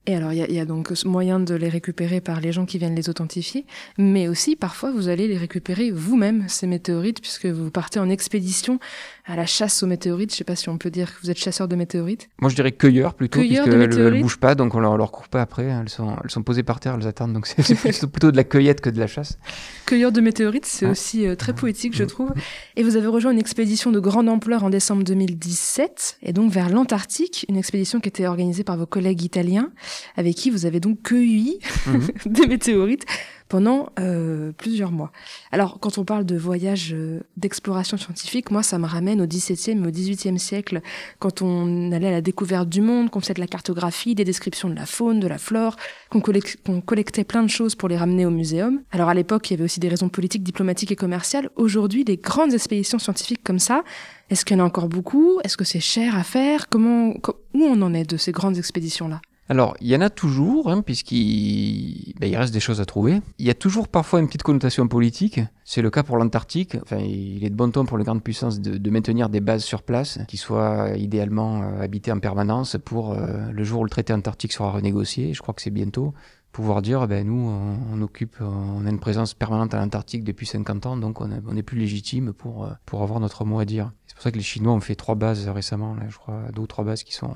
[0.07, 2.77] Et alors, il y, y, a donc moyen de les récupérer par les gens qui
[2.77, 3.67] viennent les authentifier,
[3.99, 8.81] mais aussi parfois vous allez les récupérer vous-même, ces météorites, puisque vous partez en expédition
[9.25, 10.31] à la chasse aux météorites.
[10.31, 12.29] Je ne sais pas si on peut dire que vous êtes chasseur de météorites.
[12.41, 15.29] Moi, je dirais cueilleur plutôt, cueilleur puisqu'elles ne bougent pas, donc on leur, leur court
[15.29, 15.65] pas après.
[15.65, 17.33] Elles sont, elles sont posées par terre, elles attendent.
[17.33, 19.38] Donc c'est plutôt, plutôt, de la cueillette que de la chasse.
[19.87, 22.33] Cueilleur de météorites, c'est aussi euh, très poétique, je trouve.
[22.77, 26.69] Et vous avez rejoint une expédition de grande ampleur en décembre 2017, et donc vers
[26.69, 29.71] l'Antarctique, une expédition qui était organisée par vos collègues italiens,
[30.17, 31.99] avec qui vous avez donc cueilli mmh.
[32.27, 33.05] des météorites
[33.53, 35.13] pendant euh, plusieurs mois.
[35.51, 39.77] Alors, quand on parle de voyage euh, d'exploration scientifique, moi, ça me ramène au XVIIe
[39.77, 40.81] et au XVIIIe siècle,
[41.19, 44.71] quand on allait à la découverte du monde, qu'on faisait de la cartographie, des descriptions
[44.71, 45.77] de la faune, de la flore,
[46.09, 48.81] qu'on collecte, qu collectait plein de choses pour les ramener au muséum.
[48.91, 51.51] Alors, à l'époque, il y avait aussi des raisons politiques, diplomatiques et commerciales.
[51.57, 53.85] Aujourd'hui, des grandes expéditions scientifiques comme ça,
[54.31, 55.41] est-ce qu'il y en a encore beaucoup?
[55.45, 56.71] Est-ce que c'est cher à faire?
[56.71, 59.21] Comment, où on en est de ces grandes expéditions-là?
[59.49, 63.21] Alors, il y en a toujours, hein, puisqu'il ben, reste des choses à trouver.
[63.39, 65.41] Il y a toujours parfois une petite connotation politique.
[65.65, 66.77] C'est le cas pour l'Antarctique.
[66.81, 69.65] Enfin, il est de bon ton pour les grandes puissances de, de maintenir des bases
[69.65, 73.91] sur place qui soient idéalement euh, habitées en permanence pour euh, le jour où le
[73.91, 75.35] traité antarctique sera renégocié.
[75.35, 76.15] Je crois que c'est bientôt
[76.53, 77.51] pouvoir dire, ben nous,
[77.93, 81.37] on, occupe, on a une présence permanente à l'Antarctique depuis 50 ans, donc on, a,
[81.47, 83.91] on, est plus légitime pour, pour avoir notre mot à dire.
[84.07, 86.62] C'est pour ça que les Chinois ont fait trois bases récemment, là, je crois, deux
[86.62, 87.33] ou trois bases qui sont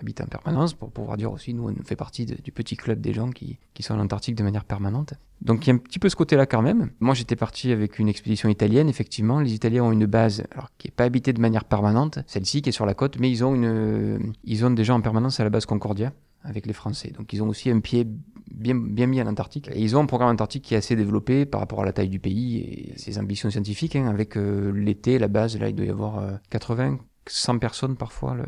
[0.00, 3.12] habitées en permanence, pour pouvoir dire aussi, nous, on fait partie du petit club des
[3.12, 5.14] gens qui, qui sont à l'Antarctique de manière permanente.
[5.42, 6.90] Donc il y a un petit peu ce côté-là quand même.
[7.00, 9.40] Moi, j'étais parti avec une expédition italienne, effectivement.
[9.40, 12.68] Les Italiens ont une base, alors qui n'est pas habitée de manière permanente, celle-ci qui
[12.68, 15.44] est sur la côte, mais ils ont, une, ils ont des gens en permanence à
[15.44, 17.12] la base Concordia avec les Français.
[17.16, 18.06] Donc ils ont aussi un pied
[18.50, 19.68] bien, bien mis à l'Antarctique.
[19.72, 22.08] Et ils ont un programme antarctique qui est assez développé par rapport à la taille
[22.08, 23.96] du pays et ses ambitions scientifiques.
[23.96, 26.98] Hein, avec euh, l'été, la base, là, il doit y avoir euh, 80,
[27.30, 28.44] 100 personnes parfois le,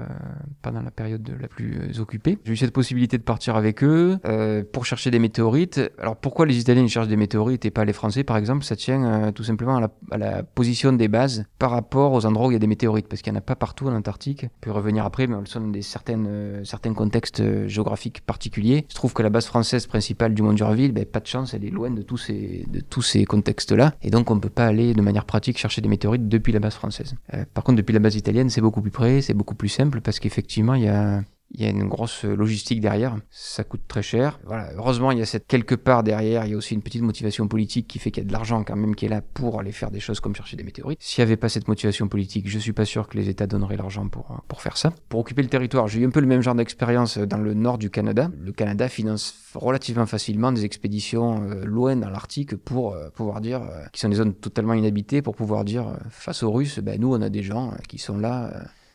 [0.60, 2.38] pendant la période la plus euh, occupée.
[2.44, 5.80] J'ai eu cette possibilité de partir avec eux euh, pour chercher des météorites.
[5.98, 8.64] Alors pourquoi les Italiens cherchent des météorites et pas les Français par exemple?
[8.64, 9.76] Ça tient euh, tout simplement
[10.10, 13.08] à la, position des bases par rapport aux endroits où il y a des météorites
[13.08, 14.44] parce qu'il n'y en a pas partout en Antarctique.
[14.44, 18.86] On peut revenir après, mais elles sont dans des certaines, certains contextes géographiques particuliers.
[18.88, 21.64] Je trouve que la base française principale du Mont d'Urville, ben, pas de chance, elle
[21.64, 24.66] est loin de tous ces, de tous ces contextes-là et donc on ne peut pas
[24.66, 27.14] aller de manière pratique chercher des météorites depuis la base française.
[27.54, 30.18] Par contre, depuis la base italienne, c'est beaucoup plus près, c'est beaucoup plus simple parce
[30.20, 31.22] qu'effectivement, il y a,
[31.54, 33.16] il y a une grosse logistique derrière.
[33.30, 34.40] Ça coûte très cher.
[34.44, 34.70] Voilà.
[34.76, 36.46] Heureusement, il y a cette quelque part derrière.
[36.46, 38.64] Il y a aussi une petite motivation politique qui fait qu'il y a de l'argent
[38.64, 40.98] quand même qui est là pour aller faire des choses comme chercher des météorites.
[41.00, 43.76] S'il n'y avait pas cette motivation politique, je suis pas sûr que les États donneraient
[43.76, 44.92] l'argent pour, pour faire ça.
[45.08, 47.78] Pour occuper le territoire, j'ai eu un peu le même genre d'expérience dans le nord
[47.78, 48.30] du Canada.
[48.40, 53.62] Le Canada finance relativement facilement des expéditions euh, loin dans l'Arctique pour euh, pouvoir dire,
[53.62, 57.12] euh, qui sont des zones totalement inhabitées, pour pouvoir dire face aux Russes, ben, nous
[57.12, 58.52] on a des gens qui sont là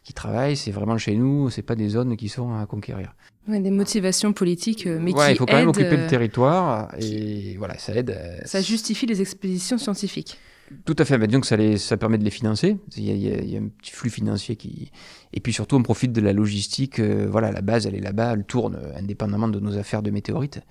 [0.08, 3.14] qui travaillent, c'est vraiment chez nous, c'est pas des zones qui sont à conquérir.
[3.46, 6.96] Ouais, des motivations politiques, mais ouais, qui il faut quand même occuper le euh, territoire
[6.98, 8.12] et voilà, ça aide.
[8.12, 10.38] euh, Ça justifie les expéditions scientifiques.
[10.86, 12.78] Tout à fait, que ça, les, ça permet de les financer.
[12.96, 14.92] Il y, a, il, y a, un petit flux financier qui.
[15.34, 17.00] Et puis surtout, on profite de la logistique.
[17.00, 20.12] Euh, voilà, la base, elle est là-bas, elle tourne euh, indépendamment de nos affaires de
[20.12, 20.62] météorites.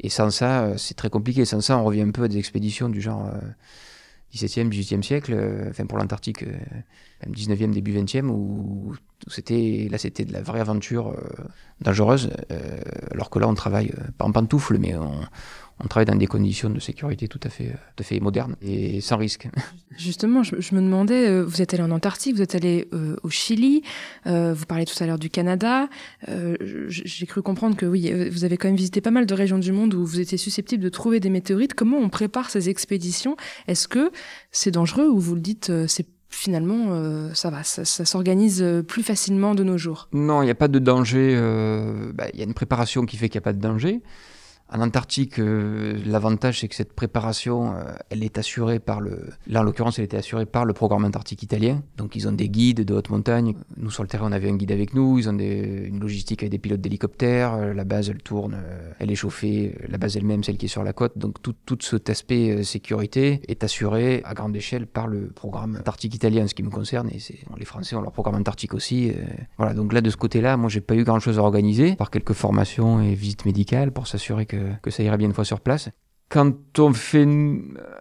[0.00, 1.44] Et sans ça, euh, c'est très compliqué.
[1.44, 3.26] Sans ça, on revient un peu à des expéditions du genre.
[3.26, 3.38] Euh,
[4.34, 6.52] XVIIe, XVIIIe siècle, euh, enfin pour l'Antarctique, euh,
[7.24, 8.94] même 19e, début 20e, où,
[9.26, 11.14] c'était là c'était de la vraie aventure
[11.80, 12.30] dangereuse,
[13.10, 16.80] alors que là on travaille pas en pantoufles, mais on, travaille dans des conditions de
[16.80, 19.48] sécurité tout à fait, tout à fait modernes et sans risque.
[19.96, 23.30] Justement, je, me demandais, euh, vous êtes allé en Antarctique, vous êtes allé euh, au
[23.30, 23.82] Chili,
[24.26, 25.88] euh, vous parlez tout à l'heure du Canada.
[26.88, 29.72] J'ai cru comprendre que oui, vous avez quand même visité pas mal de régions du
[29.72, 31.74] monde où vous étiez susceptible de trouver des météorites.
[31.74, 33.36] Comment on prépare ces expéditions?
[33.66, 34.10] Est-ce que
[34.52, 39.64] c'est dangereux ou vous le dites, c'est finalement, ça va, ça, s'organise plus facilement de
[39.64, 41.34] nos jours Non, il n'y a pas de danger.
[42.14, 44.00] Bah, il y a une préparation qui fait qu'il n'y a pas de danger.
[44.70, 49.30] En Antarctique, euh, l'avantage c'est que cette préparation, euh, elle est assurée par le.
[49.46, 51.82] Là, en l'occurrence, elle était assurée par le programme antarctique italien.
[51.96, 53.54] Donc, ils ont des guides de haute montagne.
[53.78, 55.18] Nous, sur le terrain, on avait un guide avec nous.
[55.18, 55.86] Ils ont des...
[55.86, 57.54] une logistique avec des pilotes d'hélicoptères.
[57.54, 58.58] Euh, la base, elle tourne,
[58.98, 59.74] elle est chauffée.
[59.88, 61.16] La base elle-même, celle qui est sur la côte.
[61.16, 66.14] Donc, tout, tout cet aspect sécurité est assuré à grande échelle par le programme antarctique
[66.14, 67.08] italien, ce qui me concerne.
[67.10, 69.12] Et c'est les Français ont leur programme antarctique aussi.
[69.56, 69.72] voilà.
[69.72, 73.00] Donc là, de ce côté-là, moi, j'ai pas eu grand-chose à organiser, par quelques formations
[73.00, 75.90] et visites médicales pour s'assurer que que, ça irait bien une fois sur place.
[76.28, 77.26] Quand on fait,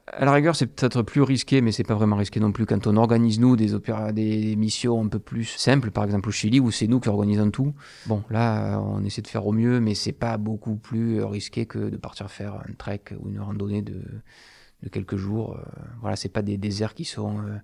[0.08, 2.66] à la rigueur, c'est peut-être plus risqué, mais c'est pas vraiment risqué non plus.
[2.66, 3.74] Quand on organise nous des
[4.12, 7.52] des missions un peu plus simples, par exemple au Chili, où c'est nous qui organisons
[7.52, 7.74] tout.
[8.06, 11.90] Bon, là, on essaie de faire au mieux, mais c'est pas beaucoup plus risqué que
[11.90, 14.02] de partir faire un trek ou une randonnée de,
[14.92, 15.56] quelques jours.
[15.56, 15.64] Euh,
[16.02, 17.58] voilà, c'est pas des déserts qui sont euh,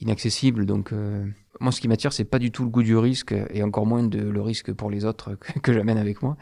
[0.00, 0.64] inaccessibles.
[0.64, 1.26] Donc, euh,
[1.60, 4.08] moi, ce qui m'attire, c'est pas du tout le goût du risque, et encore moins
[4.08, 6.38] le risque pour les autres que j'amène avec moi.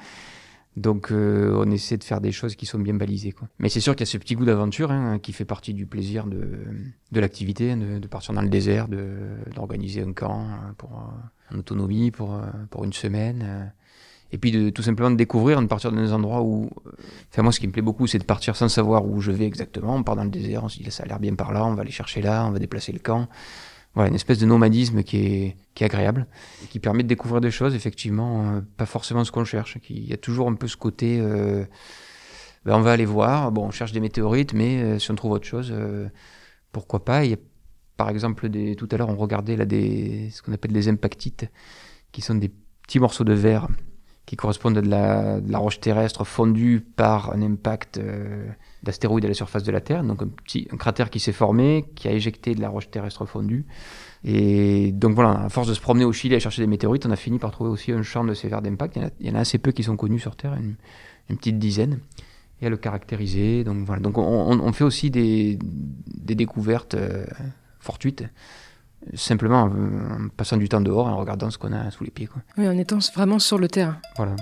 [0.77, 3.33] Donc euh, on essaie de faire des choses qui sont bien balisées.
[3.33, 3.49] Quoi.
[3.59, 5.87] Mais c'est sûr qu'il y a ce petit goût d'aventure hein, qui fait partie du
[5.87, 6.59] plaisir de,
[7.13, 8.89] de l'activité, de, de, partir dans le désert,
[9.55, 13.73] d'organiser un camp euh, pour, euh, en autonomie pour, pour une semaine.
[14.33, 16.71] et puis de tout simplement de découvrir, de partir dans des endroits où...
[17.31, 19.45] Enfin moi ce qui me plaît beaucoup c'est de partir sans savoir où je vais
[19.45, 19.97] exactement.
[19.97, 21.75] On part dans le désert, on se dit ça a l'air bien par là, on
[21.75, 23.29] va aller chercher là, on va déplacer le camp
[23.95, 26.27] voilà, une espèce de nomadisme qui est, qui est agréable,
[26.71, 29.77] qui permet de découvrir des choses, effectivement, euh, pas forcément ce qu'on cherche.
[29.91, 31.65] Il y a toujours un peu ce côté, euh,
[32.65, 35.33] ben on va aller voir, bon, on cherche des météorites, mais euh, si on trouve
[35.33, 35.75] autre chose,
[36.73, 37.25] pourquoi pas?
[37.25, 37.39] Il y a,
[37.97, 41.51] par exemple, tout à l'heure, on regardait là des, ce qu'on appelle des impactites,
[42.13, 42.51] qui sont des
[42.83, 43.69] petits morceaux de verre
[44.27, 48.01] qui correspondent à de la, roche terrestre fondue par un impact
[48.83, 51.85] d'astéroïdes à la surface de la Terre, donc un petit un cratère qui s'est formé,
[51.95, 53.67] qui a éjecté de la roche terrestre fondue.
[54.25, 57.11] Et donc voilà, à force de se promener au Chili à chercher des météorites, on
[57.11, 58.99] a fini par trouver aussi un champ de ces verres d'impact.
[59.19, 61.99] Il, y en a assez peu qui sont connus sur Terre, une, petite dizaine,
[62.61, 63.65] et à le caractériser.
[63.65, 67.27] Donc voilà, donc on, fait aussi des, des découvertes euh,
[67.81, 68.25] fortuites
[69.15, 72.27] simplement en, passant du temps dehors en regardant ce qu'on a sous les pieds.
[72.27, 72.43] Quoi.
[72.59, 73.99] Oui, en étant vraiment sur le terrain.
[74.17, 74.37] Voilà.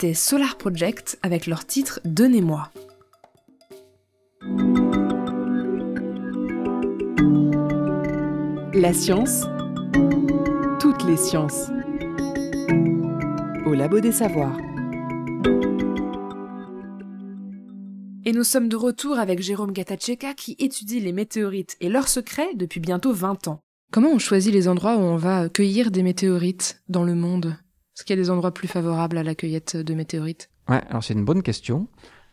[0.00, 2.70] Solar Project avec leur titre Donnez-moi.
[8.74, 9.44] La science,
[10.78, 11.70] toutes les sciences.
[13.66, 14.56] Au Labo des Savoirs.
[18.24, 22.54] Et nous sommes de retour avec Jérôme Gatacheka qui étudie les météorites et leurs secrets
[22.54, 23.60] depuis bientôt 20 ans.
[23.90, 27.56] Comment on choisit les endroits où on va cueillir des météorites dans le monde?
[27.98, 31.02] Est-ce qu'il y a des endroits plus favorables à la cueillette de météorites Ouais, alors
[31.02, 31.88] c'est une bonne question.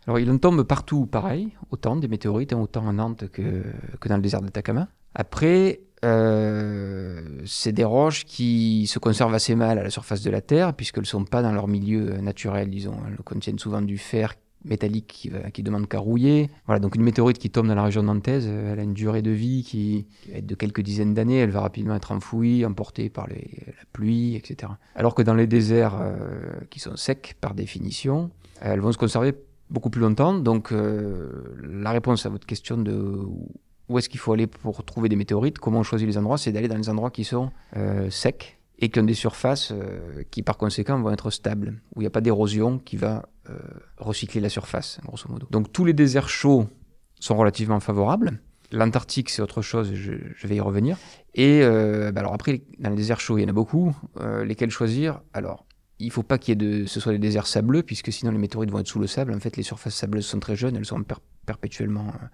[0.06, 3.64] Alors il en tombe partout pareil, autant des météorites, hein, autant à Nantes que,
[4.00, 4.90] que dans le désert d'Atacama.
[5.16, 10.42] Après, euh, c'est des roches qui se conservent assez mal à la surface de la
[10.42, 12.98] Terre, puisqu'elles ne sont pas dans leur milieu naturel, disons.
[13.08, 16.50] Elles contiennent souvent du fer métallique qui, va, qui demande qu'à rouiller.
[16.66, 19.22] Voilà, donc une météorite qui tombe dans la région nantaise, euh, elle a une durée
[19.22, 22.66] de vie qui, qui va être de quelques dizaines d'années, elle va rapidement être enfouie,
[22.66, 24.74] emportée par les, la pluie, etc.
[24.96, 26.16] Alors que dans les déserts euh,
[26.70, 29.34] qui sont secs par définition, elles vont se conserver
[29.70, 30.34] beaucoup plus longtemps.
[30.34, 31.30] Donc euh,
[31.64, 33.22] la réponse à votre question de
[33.88, 36.52] où est-ce qu'il faut aller pour trouver des météorites, comment on choisit les endroits, c'est
[36.52, 40.42] d'aller dans les endroits qui sont euh, secs et qui ont des surfaces euh, qui
[40.42, 43.22] par conséquent vont être stables, où il n'y a pas d'érosion qui va euh,
[43.98, 45.48] recycler la surface, grosso modo.
[45.52, 46.68] Donc tous les déserts chauds
[47.20, 48.40] sont relativement favorables.
[48.72, 50.98] L'Antarctique, c'est autre chose, je, vais y revenir.
[51.34, 53.96] Et euh, bah alors après, dans les déserts chauds, il y en a beaucoup.
[54.20, 55.22] Euh, lesquels choisir?
[55.34, 55.66] Alors,
[56.00, 58.32] il ne faut pas qu'il y ait de, ce soit des déserts sableux, puisque sinon
[58.32, 59.34] les météorites vont être sous le sable.
[59.34, 62.28] En fait, les surfaces sableuses sont très jeunes, elles sont per perpétuellement euh,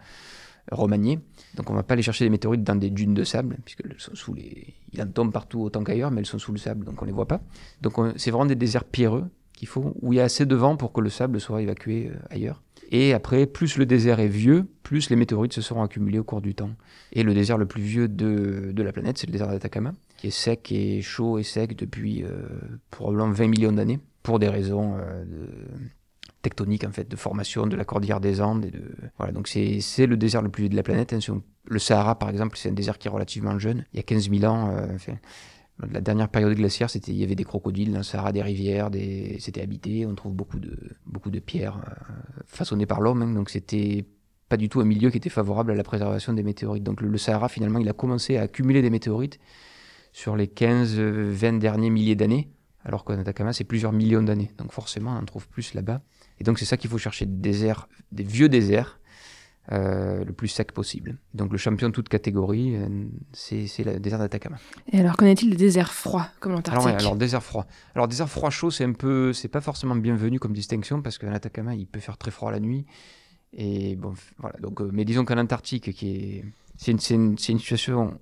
[0.71, 1.19] remaniées.
[1.55, 3.95] Donc on ne va pas aller chercher des météorites dans des dunes de sable, puisqu'elles
[3.97, 4.73] sont sous les...
[4.93, 7.09] Il en tombe partout autant qu'ailleurs, mais elles sont sous le sable, donc on ne
[7.09, 7.41] les voit pas.
[7.81, 9.25] Donc c'est vraiment des déserts pierreux
[9.61, 12.09] qu'il faut, où il y a assez de vent pour que le sable soit évacué
[12.11, 12.63] euh, ailleurs.
[12.89, 16.41] Et après, plus le désert est vieux, plus les météorites se seront accumulées au cours
[16.41, 16.71] du temps.
[17.13, 20.27] Et le désert le plus vieux de, de la planète, c'est le désert d'Atacama, qui
[20.27, 22.41] est sec et chaud et sec depuis euh,
[22.89, 25.23] probablement 20 millions d'années, pour des raisons euh,
[26.41, 28.65] tectoniques, en fait, de formation de la cordillère des Andes.
[28.65, 28.81] Et de...
[29.19, 31.13] Voilà, donc c'est le désert le plus vieux de la planète.
[31.13, 31.19] Hein.
[31.65, 33.85] Le Sahara, par exemple, c'est un désert qui est relativement jeune.
[33.93, 35.13] Il y a 15 000 ans, enfin,
[35.89, 38.89] la dernière période glaciaire, il y avait des crocodiles dans le Sahara, des rivières,
[39.39, 40.05] c'était habité.
[40.05, 42.13] On trouve beaucoup de pierres euh,
[42.45, 44.05] façonnées par l'homme, hein, donc c'était
[44.49, 46.83] pas du tout un milieu qui était favorable à la préservation des météorites.
[46.83, 49.39] Donc le, le, Sahara, finalement, il a commencé à accumuler des météorites
[50.11, 52.51] sur les 15-20 derniers milliers d'années,
[52.83, 54.51] alors qu'en Atacama, c'est plusieurs millions d'années.
[54.57, 56.01] Donc forcément, on en trouve plus là-bas.
[56.39, 58.99] Et donc c'est ça qu'il faut chercher, des déserts, des vieux déserts,
[59.71, 61.17] euh, le plus sec possible.
[61.35, 64.57] Donc le champion de toute catégorie, euh, c'est le désert d'Atacama.
[64.91, 67.67] Et alors qu'en est-il des déserts froids comme l'Antarctique alors, ouais, alors désert froid.
[67.93, 71.31] Alors désert froid chaud, c'est un peu, c'est pas forcément bienvenu comme distinction parce qu'en
[71.31, 72.85] Atacama, il peut faire très froid la nuit.
[73.53, 74.57] Et bon, voilà.
[74.59, 76.45] Donc, euh, mais disons qu'en Antarctique, qui est,
[76.77, 78.19] c'est une, une, une, situation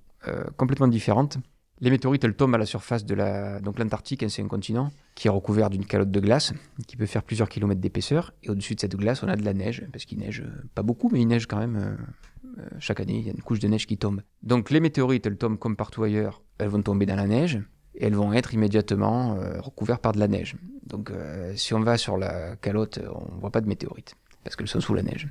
[0.58, 1.38] complètement différente.
[1.82, 3.62] Les météorites, tombent à la surface de la.
[3.62, 6.54] Donc l'Antarctique, c'est un continent qui est recouvert d'une calotte de glace
[6.88, 8.34] qui peut faire plusieurs kilomètres d'épaisseur.
[8.44, 10.44] Et au-dessus de cette glace, on a de la neige, parce qu'il neige
[10.76, 13.20] pas beaucoup, mais il neige quand même euh, chaque année.
[13.20, 14.22] Il y a une couche de neige qui tombe.
[14.44, 16.42] Donc les météorites, tombent comme partout ailleurs.
[16.58, 17.62] Elles vont tomber dans la neige
[17.96, 20.56] et elles vont être immédiatement euh, recouvertes par de la neige.
[20.86, 24.68] Donc euh, si on va sur la calotte, on voit pas de météorites parce qu'elles
[24.68, 25.28] sont sous la neige.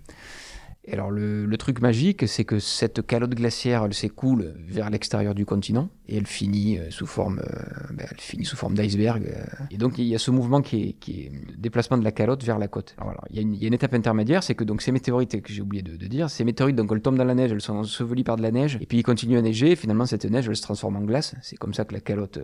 [0.84, 5.34] Et alors le, le truc magique, c'est que cette calotte glaciaire, elle s'écoule vers l'extérieur
[5.34, 9.24] du continent et elle finit euh, sous forme, euh, ben, elle finit sous forme d'iceberg.
[9.26, 9.44] euh.
[9.70, 12.58] et donc il y a ce mouvement qui est, le déplacement de la calotte vers
[12.58, 12.94] la côte.
[12.98, 15.82] Alors, il, y a une, étape intermédiaire, c'est que donc ces météorites que j'ai oublié
[15.82, 18.42] de, dire, ces météorites donc elles tombent dans la neige, elles sont ensevelies par de
[18.42, 19.76] la neige, et puis il continue à neiger.
[19.76, 21.34] Finalement cette neige elle se transforme en glace.
[21.42, 22.38] C'est comme ça que la calotte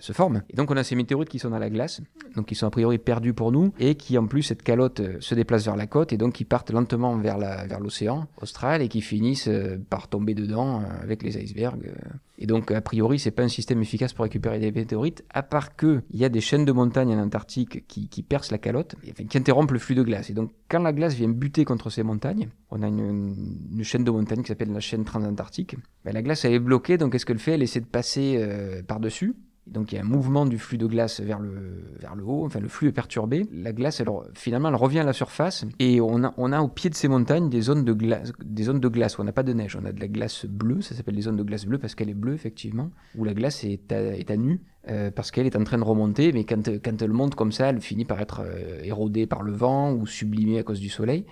[0.00, 0.42] se forme.
[0.50, 2.00] Et donc on a ces météorites qui sont dans la glace,
[2.34, 5.34] donc qui sont a priori perdus pour nous, et qui en plus cette calotte se
[5.34, 7.38] déplace vers la côte, et donc qui partent lentement vers
[7.80, 9.50] l'océan austral et qui finissent
[9.88, 11.92] par tomber dedans avec les icebergs.
[12.38, 15.76] Et donc, a priori, c'est pas un système efficace pour récupérer des météorites, à part
[15.76, 19.24] que il y a des chaînes de montagnes en Antarctique qui, percent la calotte, enfin,
[19.24, 20.30] qui interrompent le flux de glace.
[20.30, 23.36] Et donc, quand la glace vient buter contre ces montagnes, on a une,
[23.72, 25.76] une chaîne de montagnes qui s'appelle la chaîne transantarctique.
[26.04, 27.52] Ben, la glace, elle est bloquée, donc qu'est-ce qu'elle fait?
[27.52, 29.34] Elle essaie de passer euh, par-dessus.
[29.66, 32.44] Donc il y a un mouvement du flux de glace vers le, vers le haut,
[32.44, 33.46] enfin le flux est perturbé.
[33.50, 34.02] La glace,
[34.34, 37.08] finalement, elle revient à la surface et on a, on a au pied de ces
[37.08, 39.76] montagnes des zones de glace, des zones de glace où on n'a pas de neige.
[39.80, 42.10] On a de la glace bleue, ça s'appelle des zones de glace bleue parce qu'elle
[42.10, 44.60] est bleue effectivement, où la glace est à, est à nu.
[44.88, 47.68] euh, parce qu'elle est en train de remonter, mais quand, quand elle monte comme ça,
[47.70, 51.24] elle finit par être euh, érodée par le vent ou sublimée à cause du soleil.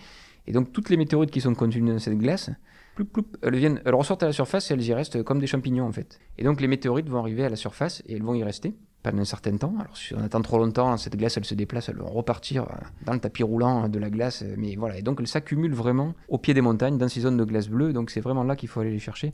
[0.47, 2.51] Et donc toutes les météorites qui sont contenues dans cette glace,
[2.95, 5.47] ploup, ploup, elles, viennent, elles ressortent à la surface et elles y restent comme des
[5.47, 6.19] champignons en fait.
[6.39, 9.21] Et donc les météorites vont arriver à la surface et elles vont y rester pendant
[9.21, 9.75] un certain temps.
[9.81, 12.75] Alors si on attend trop longtemps, cette glace elle se déplace, elle va repartir euh,
[13.05, 14.43] dans le tapis roulant de la glace.
[14.43, 17.37] euh, Mais voilà, et donc elle s'accumule vraiment au pied des montagnes, dans ces zones
[17.37, 17.93] de glace bleue.
[17.93, 19.33] Donc c'est vraiment là qu'il faut aller les chercher.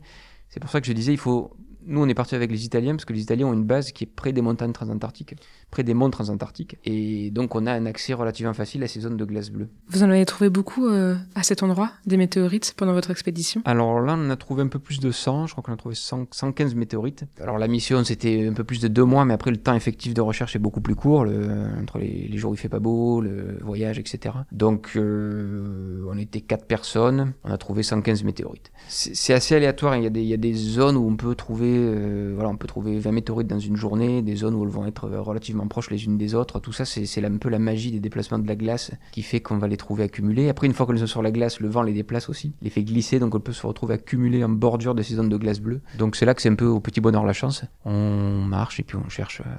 [0.49, 1.51] C'est pour ça que je disais, il faut.
[1.89, 4.03] Nous, on est parti avec les Italiens parce que les Italiens ont une base qui
[4.03, 5.35] est près des montagnes transantarctiques,
[5.71, 9.17] près des monts transantarctiques, et donc on a un accès relativement facile à ces zones
[9.17, 9.69] de glace bleue.
[9.89, 13.61] Vous en avez trouvé beaucoup euh, à cet endroit, des météorites, pendant votre expédition?
[13.65, 15.95] Alors là, on a trouvé un peu plus de 100, je crois qu'on a trouvé
[15.95, 17.25] 100 115 météorites.
[17.41, 20.13] Alors la mission, c'était un peu plus de deux mois, mais après le temps effectif
[20.13, 21.49] de recherche est beaucoup plus court, le-
[21.81, 24.35] entre les, les jours où il fait pas beau, le voyage, etc.
[24.51, 28.71] Donc euh, on était quatre personnes, on a trouvé 115 météorites.
[28.87, 31.35] C'est assez aléatoire, il y, a des, il y a des zones où on peut
[31.35, 34.69] trouver, euh, voilà, on peut trouver 20 météorites dans une journée, des zones où elles
[34.69, 36.59] vont être relativement proches les unes des autres.
[36.59, 39.57] Tout ça, c'est un peu la magie des déplacements de la glace qui fait qu'on
[39.57, 40.49] va les trouver accumulées.
[40.49, 42.83] Après, une fois qu'elles sont sur la glace, le vent les déplace aussi, les fait
[42.83, 45.81] glisser, donc on peut se retrouver accumulées en bordure de ces zones de glace bleue.
[45.97, 47.63] Donc c'est là que c'est un peu au petit bonheur la chance.
[47.85, 49.49] On marche et puis on cherche, euh,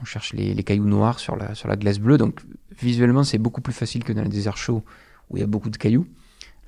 [0.00, 2.18] on cherche les, les cailloux noirs sur la, sur la glace bleue.
[2.18, 2.40] Donc
[2.80, 4.82] visuellement, c'est beaucoup plus facile que dans les déserts chauds
[5.30, 6.06] où il y a beaucoup de cailloux.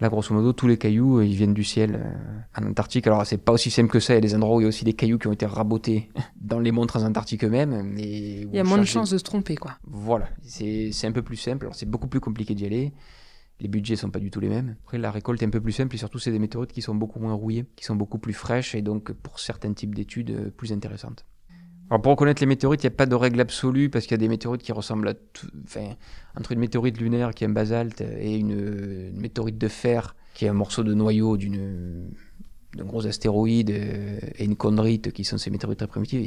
[0.00, 3.06] Là, grosso modo, tous les cailloux, euh, ils viennent du ciel euh, en Antarctique.
[3.06, 4.12] Alors, c'est pas aussi simple que ça.
[4.12, 5.46] Il y a des endroits où il y a aussi des cailloux qui ont été
[5.46, 6.08] rabotés
[6.40, 7.94] dans les monts transantarctiques eux-mêmes.
[7.96, 9.76] Il y a moins de chances de se tromper, quoi.
[9.84, 11.66] Voilà, c'est c'est un peu plus simple.
[11.66, 12.92] Alors, c'est beaucoup plus compliqué d'y aller.
[13.60, 14.76] Les budgets sont pas du tout les mêmes.
[14.84, 16.94] Après, la récolte est un peu plus simple et surtout, c'est des météorites qui sont
[16.94, 20.50] beaucoup moins rouillées, qui sont beaucoup plus fraîches et donc, pour certains types d'études, euh,
[20.50, 21.26] plus intéressantes.
[21.90, 24.14] Alors, pour reconnaître les météorites, il n'y a pas de règle absolue parce qu'il y
[24.14, 25.46] a des météorites qui ressemblent à tout.
[25.64, 25.94] Enfin,
[26.36, 30.48] entre une météorite lunaire qui est un basalte et une, météorite de fer qui est
[30.48, 32.10] un morceau de noyau d'une
[32.76, 36.20] d'un gros astéroïde et une chondrite qui sont ces météorites très primitives,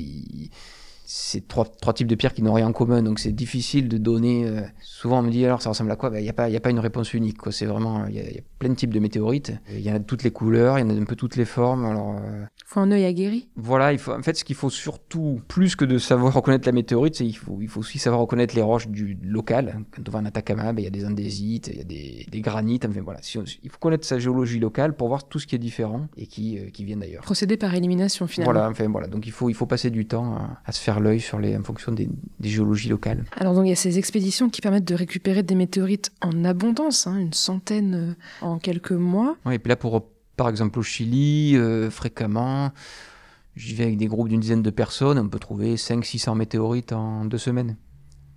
[1.14, 3.98] c'est trois, trois types de pierres qui n'ont rien en commun, donc c'est difficile de
[3.98, 4.46] donner.
[4.48, 6.10] euh, souvent on me dit alors ça ressemble à quoi?
[6.10, 7.38] Ben, Il n'y a, pas- il y a pas une réponse unique.
[7.52, 9.52] C'est vraiment il y, a, il y a plein de types de météorites.
[9.70, 11.36] Il y en a de toutes les couleurs, il y en a un peu toutes
[11.36, 11.84] les formes.
[11.86, 13.50] Alors euh, Faut un œil aguerri.
[13.58, 16.72] voilà, il faut, en fait, ce qu'il faut surtout, plus que de savoir reconnaître la
[16.72, 19.80] météorite, c'est qu'il faut, il faut aussi savoir reconnaître les roches du local.
[19.94, 22.26] Quand on va en Atacama, ben, il y a des andésites, il y a des,
[22.32, 22.86] des granites.
[22.86, 23.20] Enfin, voilà.
[23.22, 26.08] Si on- il faut connaître sa géologie locale pour voir tout ce qui est différent
[26.16, 27.24] et qui, euh, qui vient d'ailleurs.
[27.24, 28.54] Procéder par élimination, finalement.
[28.54, 29.08] Voilà, enfin, voilà.
[29.08, 31.56] Donc il faut, il faut passer du temps à, à se faire l'œil sur les,
[31.58, 33.26] en fonction des, des géologies locales.
[33.38, 37.08] Alors donc il y a ces expéditions qui permettent de récupérer des météorites en abondance,
[37.08, 39.38] hein, une centaine euh, en quelques mois.
[39.46, 42.72] Ouais, et puis là, pour, par exemple, au Chili, euh, fréquemment,
[43.56, 47.26] j'y vais avec des groupes d'une dizaine de personnes, on peut trouver 500-600 météorites en
[47.26, 47.76] deux semaines.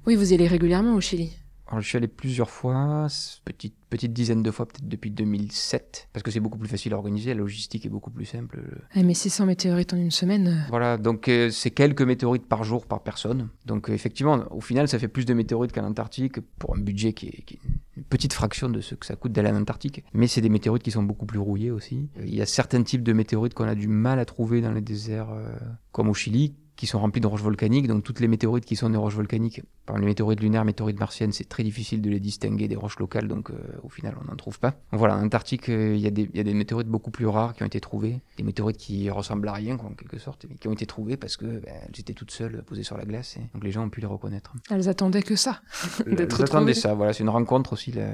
[0.06, 1.32] Oui, vous y allez régulièrement au Chili.
[1.74, 3.08] Alors, je suis allé plusieurs fois,
[3.44, 6.96] petite, petite dizaine de fois peut-être depuis 2007, parce que c'est beaucoup plus facile à
[6.96, 8.62] organiser, la logistique est beaucoup plus simple.
[8.94, 12.62] Ah, mais 600 météorites en une semaine, euh, Voilà, donc euh, c'est quelques météorites par
[12.62, 13.48] jour par personne.
[13.66, 17.12] Donc euh, effectivement, au final, ça fait plus de météorites qu'en Antarctique pour un budget
[17.12, 17.60] qui est, qui est
[17.96, 20.04] une petite fraction de ce que ça coûte d'aller en Antarctique.
[20.12, 22.08] Mais c'est des météorites qui sont beaucoup plus rouillées aussi.
[22.20, 24.80] Il y a certains types de météorites qu'on a du mal à trouver dans les
[24.80, 25.48] déserts, euh,
[25.92, 27.86] comme au Chili, qui sont remplis de roches volcaniques.
[27.86, 31.32] Donc toutes les météorites qui sont des roches volcaniques, par les météorites lunaires, météorites martiennes,
[31.32, 33.28] c'est très difficile de les distinguer des roches locales.
[33.28, 34.70] Donc euh, au final, on n'en trouve pas.
[34.90, 37.10] Donc, voilà, en Antarctique, euh, il y, a des- il y a des météorites beaucoup
[37.10, 38.20] plus rares qui ont été trouvées.
[38.36, 41.16] Des météorites qui ressemblent à rien, quoi, en quelque sorte, mais qui ont été trouvées
[41.16, 43.36] parce que ben, elles étaient toutes seules posées sur la glace.
[43.36, 44.52] Et donc les gens ont pu les reconnaître.
[44.70, 45.60] elles attendaient que ça.
[46.06, 46.74] D'être attendez retrouvées.
[46.74, 47.92] ça, voilà, c'est une rencontre aussi.
[47.92, 48.08] là.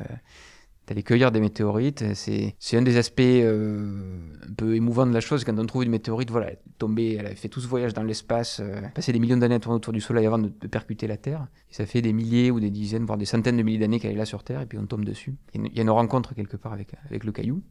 [0.91, 5.45] D'aller cueillir des météorites, c'est un des aspects euh, un peu émouvants de la chose.
[5.45, 7.95] Quand on trouve une météorite, voilà, elle est tombée, elle a fait tout ce voyage
[7.95, 11.07] dans l'espace, euh, passé des millions d'années à tourner autour du Soleil avant de, percuter
[11.07, 11.47] la Terre.
[11.70, 14.16] Ça fait des milliers ou des dizaines, voire des centaines de milliers d'années qu'elle est
[14.16, 15.36] là sur Terre, et puis on tombe dessus.
[15.55, 16.91] Il y a une, rencontre quelque part avec,
[17.24, 17.62] le caillou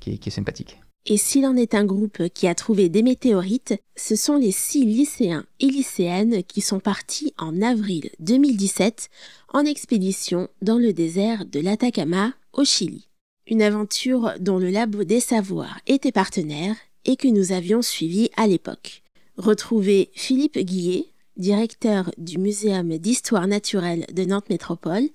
[0.00, 0.78] qui est sympathique.
[1.08, 4.84] Et s'il en est un groupe qui a trouvé des météorites, ce sont les six
[4.84, 9.08] lycéens et lycéennes qui sont partis en avril 2017
[9.52, 13.08] en expédition dans le désert de l'Atacama au Chili.
[13.46, 18.46] Une aventure dont le Labo des Savoirs était partenaire et que nous avions suivi à
[18.46, 19.02] l'époque.
[19.36, 25.08] Retrouvez Philippe Guillet, directeur du Muséum d'histoire naturelle de Nantes Métropole,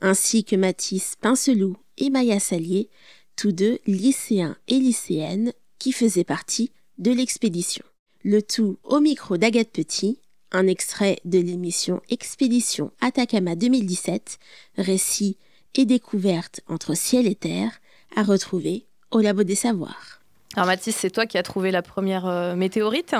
[0.00, 2.88] ainsi que Mathis Pincelou et Maya Salier,
[3.36, 7.84] tous deux lycéens et lycéennes qui faisaient partie de l'expédition.
[8.22, 10.18] Le tout au micro d'Agathe Petit,
[10.52, 14.38] un extrait de l'émission Expédition Atacama 2017,
[14.78, 15.36] récit
[15.74, 17.70] et découverte entre ciel et terre,
[18.16, 20.20] à retrouver au Labo des Savoirs.
[20.56, 23.14] Alors Mathis, c'est toi qui as trouvé la première euh, météorite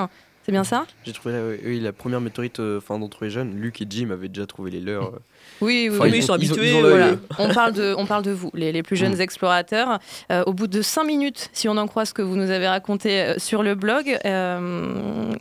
[0.45, 0.85] c'est bien ça?
[1.03, 3.55] J'ai trouvé la, oui, la première météorite euh, enfin, d'entre les jeunes.
[3.59, 5.05] Luc et Jim avaient déjà trouvé les leurs.
[5.15, 5.19] euh.
[5.59, 7.15] Oui, oui, ils sont habitués, ils ont voilà.
[7.39, 9.21] on, parle de, on parle de vous, les, les plus jeunes Mm.
[9.21, 9.97] explorateurs.
[10.31, 12.67] Euh, au bout de cinq minutes, si on en croit ce que vous nous avez
[12.67, 15.33] raconté euh, sur le blog, euh,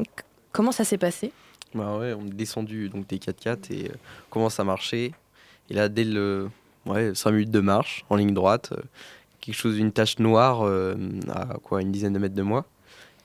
[0.53, 1.33] comment ça s'est passé?
[1.75, 3.95] Bah ouais, on est descendu donc des 4x4 et euh,
[4.31, 5.13] commence à marcher.
[5.69, 6.49] Et là, dès le
[6.87, 8.83] ouais, 5 minutes de marche en ligne droite, euh,
[9.41, 10.95] quelque chose, une tache noire euh,
[11.33, 12.65] à quoi une dizaine de mètres de moi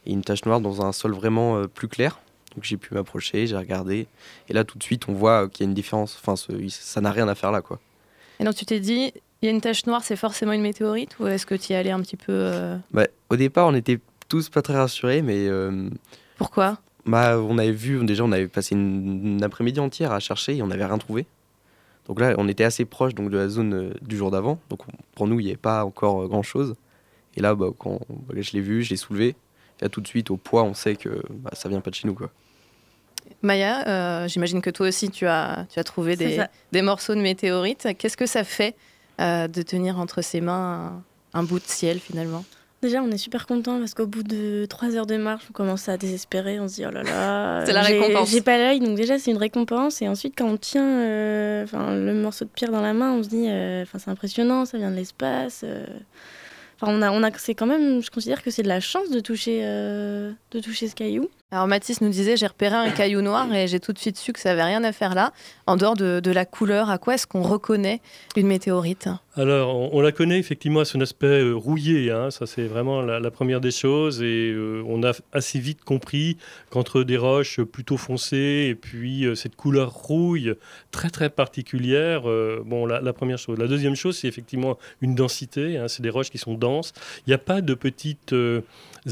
[0.06, 2.20] et une tache noire dans un sol vraiment euh, plus clair.
[2.56, 4.08] Donc j'ai pu m'approcher, j'ai regardé
[4.50, 6.18] et là tout de suite on voit qu'il y a une différence.
[6.20, 7.80] Enfin, ce- ça n'a rien à faire là quoi.
[8.40, 11.18] Et donc tu t'es dit, il y a une tache noire, c'est forcément une météorite
[11.20, 12.52] Ou est-ce que tu y allais un petit peu...
[12.92, 15.48] Bah, au départ, on était tous pas très rassurés, mais
[16.38, 16.78] Pourquoi?
[17.06, 20.62] Bah, on avait vu, déjà, on avait passé une, une après-midi entière à chercher et
[20.62, 21.26] on n'avait rien trouvé.
[22.10, 24.60] Donc là, on était assez proche donc, de la zone euh, du jour d'avant.
[24.70, 26.76] Donc on- pour nous, il n'y avait pas encore euh, grand-chose.
[27.38, 29.28] Et là, bah, quand bah, je l'ai vu, je l'ai soulevé.
[29.80, 31.96] Et là, tout de suite, au poids, on sait que bah, ça vient pas de
[31.96, 32.16] chez nous.
[32.16, 32.32] Quoi.
[33.42, 36.36] Maya, euh, j'imagine que toi aussi tu as, tu as trouvé des,
[36.72, 37.88] des morceaux de météorite.
[37.98, 38.76] Qu'est-ce que ça fait
[39.22, 41.04] euh, de tenir entre ses mains
[41.34, 42.44] un, un bout de ciel finalement?
[42.82, 45.90] Déjà, on est super content parce qu'au bout de trois heures de marche, on commence
[45.90, 46.60] à désespérer.
[46.62, 48.30] On se dit oh là là, C'est la j'ai- récompense.
[48.32, 50.02] J'ai pas l'œil, donc déjà c'est une récompense.
[50.02, 53.28] Et ensuite, quand on tient euh, le morceau de pierre dans la main, on se
[53.30, 55.62] dit euh, c'est impressionnant, ça vient de l'espace.
[55.66, 55.86] euh.
[56.82, 59.10] Enfin, on a, on a, c'est quand même, je considère que c'est de la chance
[59.10, 61.28] de toucher, de toucher ce caillou.
[61.52, 64.34] Alors Mathis nous disait j'ai repéré un caillou noir et j'ai tout de suite su
[64.34, 65.34] que ça avait rien à faire là.
[65.66, 68.02] En dehors de, la couleur, à quoi est-ce qu'on reconnaît
[68.36, 69.10] une météorite?
[69.36, 73.32] Alors, on, la connaît effectivement à son aspect euh, rouillé, hein, ça c'est vraiment la,
[73.32, 76.38] première des choses, et euh, on a assez vite compris
[76.70, 80.54] qu'entre des roches plutôt foncées et puis euh, cette couleur rouille
[80.92, 82.24] très très particulière,
[82.64, 83.58] bon, la, première chose.
[83.58, 86.94] La deuxième chose, c'est effectivement une densité, hein, c'est des roches qui sont denses.
[87.26, 88.36] Il n'y a pas de petites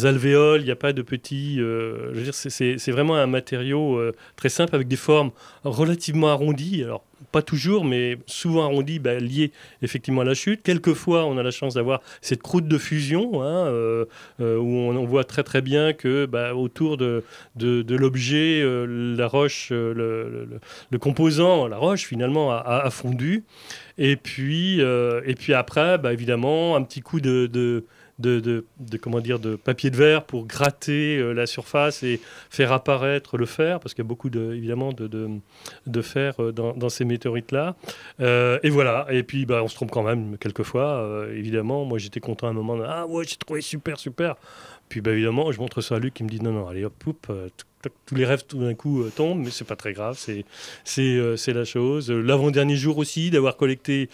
[0.05, 1.57] alvéoles, il n'y a pas de petits...
[1.59, 5.31] euh, c'est- vraiment un matériau euh, très simple avec des formes
[5.63, 6.83] relativement arrondies.
[6.83, 10.61] Alors, pas toujours, mais souvent arrondies, bah, liées effectivement à la chute.
[10.63, 14.05] Quelquefois, on a la chance d'avoir cette croûte de fusion, hein, euh,
[14.39, 17.23] où on, voit très très bien que bah, autour de,
[17.57, 20.47] l'objet, la roche, le,
[20.99, 23.43] composant, la roche finalement, a, fondu.
[23.97, 27.83] Et puis, et puis après, bah, évidemment, un petit coup de,
[28.20, 28.63] de,
[29.01, 33.45] comment dire, de papier de verre pour gratter euh, la surface et faire apparaître le
[33.45, 35.30] fer, parce qu'il y a beaucoup de, évidemment de, de,
[35.86, 37.76] de fer euh, dans, ces météorites-là.
[38.20, 41.86] Euh, et voilà, et puis bah, on se trompe quand même quelquefois, évidemment.
[41.86, 44.36] Moi j'étais content à un moment, ah ouais, j'ai trouvé super, super.
[44.89, 46.93] Puis bah, évidemment, je montre ça à Luc qui me dit non, non, allez hop,
[46.97, 47.28] poup,
[48.05, 50.45] tous les rêves tout d'un coup euh, tombent, mais c'est pas très grave, c'est
[50.83, 52.11] c'est euh, la chose.
[52.11, 54.09] Euh, L'avant-dernier jour aussi, d'avoir collecté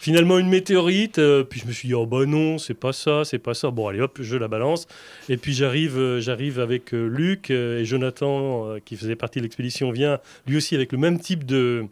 [0.00, 3.38] finalement une météorite, puis je me suis dit, oh bah non, c'est pas ça, c'est
[3.38, 3.70] pas ça.
[3.70, 4.86] Bon, allez hop, je la balance.
[5.28, 10.74] Et puis j'arrive avec Luc et Jonathan, qui faisait partie de l'expédition, vient lui aussi
[10.74, 11.86] avec le même type de.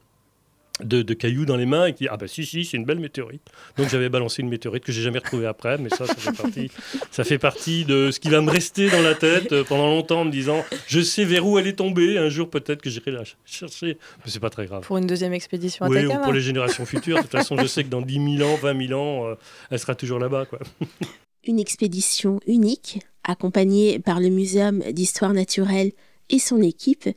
[0.82, 2.84] De, de cailloux dans les mains et qui dit ah bah si si c'est une
[2.84, 3.42] belle météorite
[3.76, 6.70] donc j'avais balancé une météorite que j'ai jamais retrouvée après mais ça ça fait partie
[7.12, 10.22] ça fait partie de ce qui va me rester dans la tête euh, pendant longtemps
[10.22, 13.12] en me disant je sais vers où elle est tombée un jour peut-être que j'irai
[13.12, 16.12] la ch- chercher mais c'est pas très grave pour une deuxième expédition à oui, ou
[16.24, 17.18] pour les générations futures.
[17.18, 19.34] De toute façon, je sais que dans 10 000 ans, 20 000 ans, euh,
[19.70, 20.46] elle sera toujours là-bas.
[20.46, 20.58] Quoi.
[21.46, 25.92] Une expédition unique, accompagnée par le Muséum d'histoire naturelle
[26.30, 27.08] et son équipe,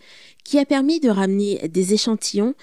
[0.44, 2.54] qui a permis de ramener des échantillons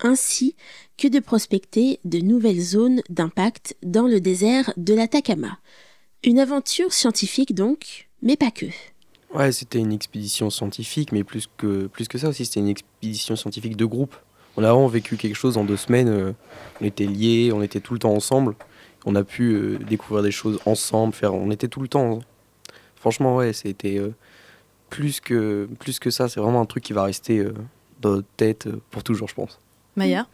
[0.00, 0.56] ainsi
[0.96, 5.58] que de prospecter de nouvelles zones d'impact dans le désert de l'Atacama.
[6.22, 8.66] Une aventure scientifique donc, mais pas que.
[9.32, 13.36] Ouais, c'était une expédition scientifique, mais plus que, plus que ça aussi, c'était une expédition
[13.36, 14.16] scientifique de groupe.
[14.56, 16.08] On a vraiment vécu quelque chose en deux semaines.
[16.08, 16.32] euh,
[16.80, 18.56] on était liés, on était tout le temps ensemble.
[19.06, 22.18] On a pu euh, découvrir des choses ensemble, on était tout le temps.
[22.96, 24.12] Franchement, ouais, c'était euh,
[24.90, 26.28] plus, que, plus que ça.
[26.28, 27.46] C'est vraiment un truc qui va rester
[28.00, 29.60] dans notre tête pour toujours, je pense.
[29.96, 30.26] Maya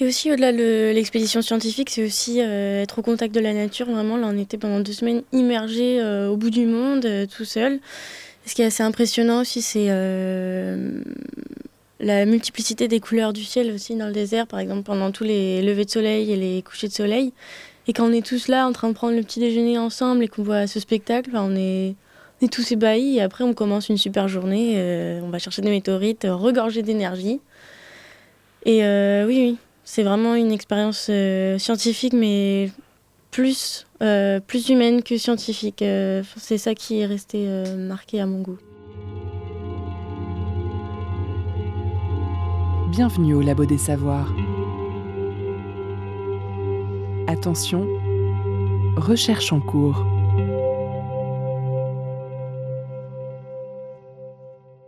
[0.00, 3.86] Et aussi, au-delà de l'expédition scientifique, c'est aussi euh, être au contact de la nature.
[3.86, 7.44] Vraiment, là, on était pendant deux semaines immergés euh, au bout du monde, euh, tout
[7.44, 7.80] seul.
[8.46, 9.88] Ce qui est assez impressionnant aussi, c'est
[12.00, 15.60] la multiplicité des couleurs du ciel aussi dans le désert, par exemple, pendant tous les
[15.60, 17.32] levées de soleil et les couchers de soleil.
[17.88, 20.28] Et quand on est tous là en train de prendre le petit déjeuner ensemble et
[20.28, 21.96] qu'on voit ce spectacle, on est,
[22.50, 23.16] tous ébahis.
[23.16, 25.20] Et après, on commence une super journée.
[25.22, 27.40] on va chercher des météorites, regorger d'énergie.
[28.64, 31.10] Et oui, oui, c'est vraiment une expérience
[31.58, 32.70] scientifique, mais
[33.30, 35.82] plus, euh, plus humaine que scientifique.
[35.82, 38.58] Euh, c'est ça qui est resté euh, marqué à mon goût.
[42.90, 44.32] Bienvenue au Labo des Savoirs.
[47.26, 47.86] Attention,
[48.96, 50.04] recherche en cours.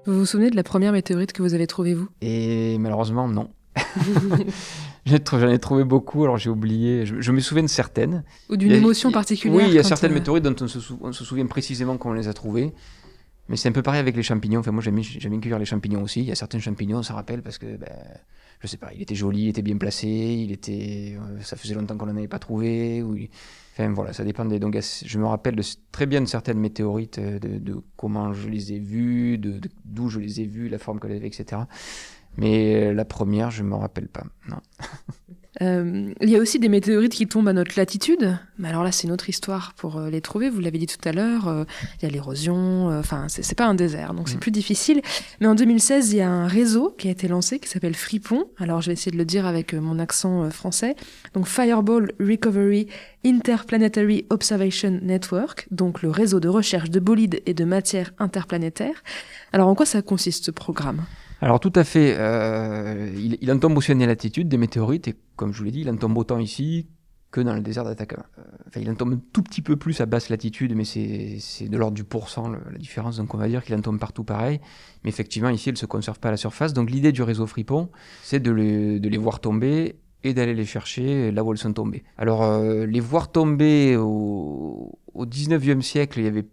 [0.06, 2.08] Vous vous souvenez de la première météorite que vous avez trouvée, vous?
[2.22, 3.50] Et malheureusement, non.
[5.06, 7.06] J'en ai trouvé beaucoup, alors j'ai oublié.
[7.06, 8.22] Je, me souviens de certaines.
[8.48, 11.46] Ou d'une émotion particulière Oui, il y a certaines météorites dont on se, se, souvient
[11.46, 12.72] précisément qu'on les a trouvées.
[13.48, 14.60] Mais c'est un peu pareil avec les champignons.
[14.60, 16.20] Enfin, moi, j'aime bien cueillir les champignons aussi.
[16.20, 17.90] Il y a certains champignons, on s'en rappelle parce que, ben,
[18.60, 21.74] je sais pas, il était joli, il était bien placé, il était, euh, ça faisait
[21.74, 23.02] longtemps qu'on n'en avait pas trouvé.
[23.02, 23.16] Ou
[23.72, 24.58] Enfin, voilà, ça dépend des.
[24.58, 28.72] Donc, je me rappelle de, très bien de certaines météorites, euh, de, comment je les
[28.72, 31.62] ai vues, d'où je les ai vues, la forme qu'elles avaient, etc.
[32.36, 34.24] Mais la première, je ne me rappelle pas.
[34.48, 34.60] Non.
[35.62, 38.38] Euh, il y a aussi des météorites qui tombent à notre latitude.
[38.58, 40.48] Mais alors là, c'est une autre histoire pour euh, les trouver.
[40.48, 41.48] Vous l'avez dit tout à l'heure.
[41.48, 41.64] Euh,
[41.98, 42.86] il y a l'érosion.
[42.98, 44.40] Enfin, c'est pas un désert, donc c'est mm.
[44.40, 45.02] plus difficile.
[45.40, 48.46] Mais en 2016, il y a un réseau qui a été lancé qui s'appelle Fripon.
[48.58, 50.94] Alors, je vais essayer de le dire avec mon accent français.
[51.34, 52.86] Donc, Fireball Recovery
[53.24, 55.66] Interplanetary Observation Network.
[55.70, 59.02] Donc, le réseau de recherche de bolides et de matières interplanétaires.
[59.52, 61.04] Alors, en quoi ça consiste ce programme?
[61.40, 65.14] Alors tout à fait, euh, il, il, en tombe aussi à latitude des météorites, et
[65.36, 66.86] comme je vous l'ai dit, il en tombe autant ici
[67.30, 68.26] que dans le désert d'Atacama.
[68.38, 71.68] Euh, enfin, il en tombe un tout petit peu plus à basse latitude, mais c'est
[71.68, 74.60] de l'ordre du pourcent la différence, donc on va dire qu'il en tombe partout pareil.
[75.04, 76.72] Mais effectivement, ici, il ne se conserve pas à la surface.
[76.72, 77.88] Donc l'idée du réseau Fripon,
[78.22, 78.52] c'est de,
[78.98, 82.02] de, les voir tomber et d'aller les chercher là où elles sont tombées.
[82.18, 86.46] Alors, euh, les voir tomber au, au 19e siècle, il y avait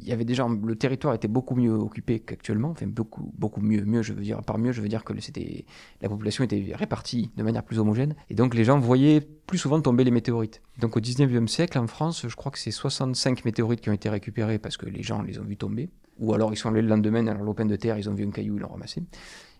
[0.00, 3.84] il y avait déjà le territoire était beaucoup mieux occupé qu'actuellement, enfin beaucoup beaucoup mieux,
[3.84, 5.64] mieux je veux dire par mieux je veux dire que c'était
[6.00, 9.80] la population était répartie de manière plus homogène et donc les gens voyaient plus souvent
[9.80, 10.62] tomber les météorites.
[10.78, 14.08] Donc au 19e siècle en France, je crois que c'est 65 météorites qui ont été
[14.08, 16.88] récupérées parce que les gens les ont vus tomber ou alors ils sont allés le
[16.88, 19.02] lendemain dans l'open de terre, ils ont vu un caillou, ils l'ont ramassé.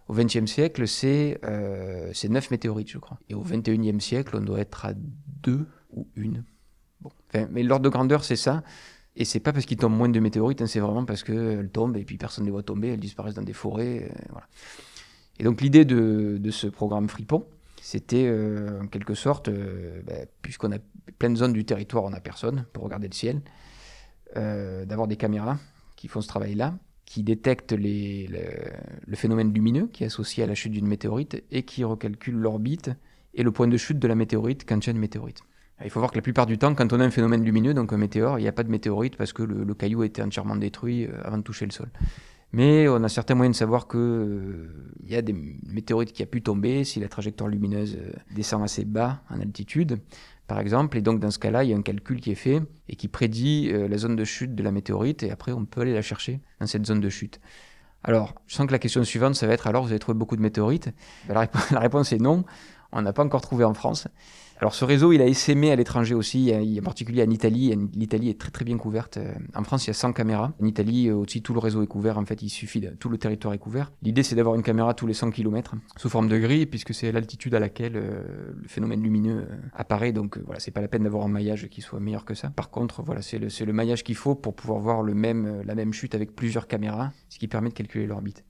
[0.08, 3.18] Au XXe siècle, c'est euh, 9 météorites, je crois.
[3.28, 4.92] Et au XXIe siècle, on doit être à
[5.42, 6.44] 2 ou une.
[7.00, 7.10] Bon.
[7.28, 8.64] Enfin, mais l'ordre de grandeur, c'est ça.
[9.16, 11.96] Et c'est pas parce qu'il tombe moins de météorites, hein, c'est vraiment parce qu'elles tombent
[11.96, 14.10] et puis personne ne les voit tomber, elles disparaissent dans des forêts.
[14.10, 14.38] Euh.
[15.38, 17.44] Et donc l'idée de, ce programme Fripon,
[17.80, 20.78] c'était euh, en quelque sorte, euh, ben, puisqu'on a
[21.18, 23.42] plein de zones du territoire, on n'a personne pour regarder le ciel,
[24.36, 25.58] d'avoir des caméras
[25.96, 28.26] qui font ce travail-là, qui détectent le,
[29.04, 32.92] le, phénomène lumineux qui est associé à la chute d'une météorite et qui recalculent l'orbite
[33.34, 35.42] et le point de chute de la météorite quand il y a une météorite.
[35.84, 37.92] Il faut voir que la plupart du temps, quand on a un phénomène lumineux, donc
[37.92, 40.56] un météore, il n'y a pas de météorite parce que le, caillou a été entièrement
[40.56, 41.88] détruit euh, avant de toucher le sol.
[42.52, 44.68] Mais on a certains moyens de savoir qu'il euh,
[45.06, 45.34] y a des
[45.66, 49.98] météorites qui a pu tomber si la trajectoire lumineuse euh, descend assez bas en altitude,
[50.48, 50.98] par exemple.
[50.98, 53.08] Et donc dans ce cas-là, il y a un calcul qui est fait et qui
[53.08, 56.40] prédit la zone de chute de la météorite et après on peut aller la chercher
[56.58, 57.40] dans cette zone de chute.
[58.02, 60.36] Alors, je sens que la question suivante, ça va être alors vous avez trouvé beaucoup
[60.36, 60.90] de météorites?
[61.28, 61.34] Ben,
[61.70, 62.44] la réponse est non.
[62.92, 64.08] On n'a pas encore trouvé en France.
[64.60, 67.74] Alors ce réseau, il a essaimé à l'étranger aussi, en particulier en Italie.
[67.94, 69.16] L'Italie est très très bien couverte.
[69.16, 70.52] Euh, en France, il y a 100 caméras.
[70.60, 72.18] En Italie euh, aussi, tout le réseau est couvert.
[72.18, 73.90] En fait, il suffit, tout le territoire est couvert.
[74.02, 77.10] L'idée, c'est d'avoir une caméra tous les 100 km sous forme de grille, puisque c'est
[77.10, 80.12] l'altitude à laquelle euh, le phénomène lumineux apparaît.
[80.12, 82.50] Donc voilà, c'est pas la peine d'avoir un maillage qui soit meilleur que ça.
[82.50, 86.36] Par contre, voilà, c'est le, maillage qu'il faut pour pouvoir voir la même chute avec
[86.36, 88.44] plusieurs caméras, ce qui permet de calculer l'orbite.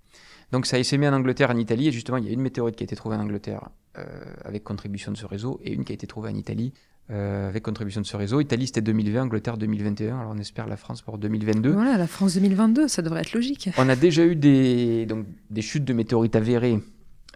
[0.53, 2.77] Donc ça a essaimé en Angleterre, en Italie, et justement, il y a une météorite
[2.77, 4.05] qui a été trouvée en Angleterre euh,
[4.45, 6.73] avec contribution de ce réseau, et une qui a été trouvée en Italie
[7.11, 8.41] euh, avec contribution de ce réseau.
[8.41, 11.71] Italie, c'était 2020, Angleterre 2021, alors on espère la France pour 2022.
[11.71, 13.71] Voilà, la France 2022, ça devrait être logique.
[13.79, 16.81] On a déjà eu des, donc, des chutes de météorites avérées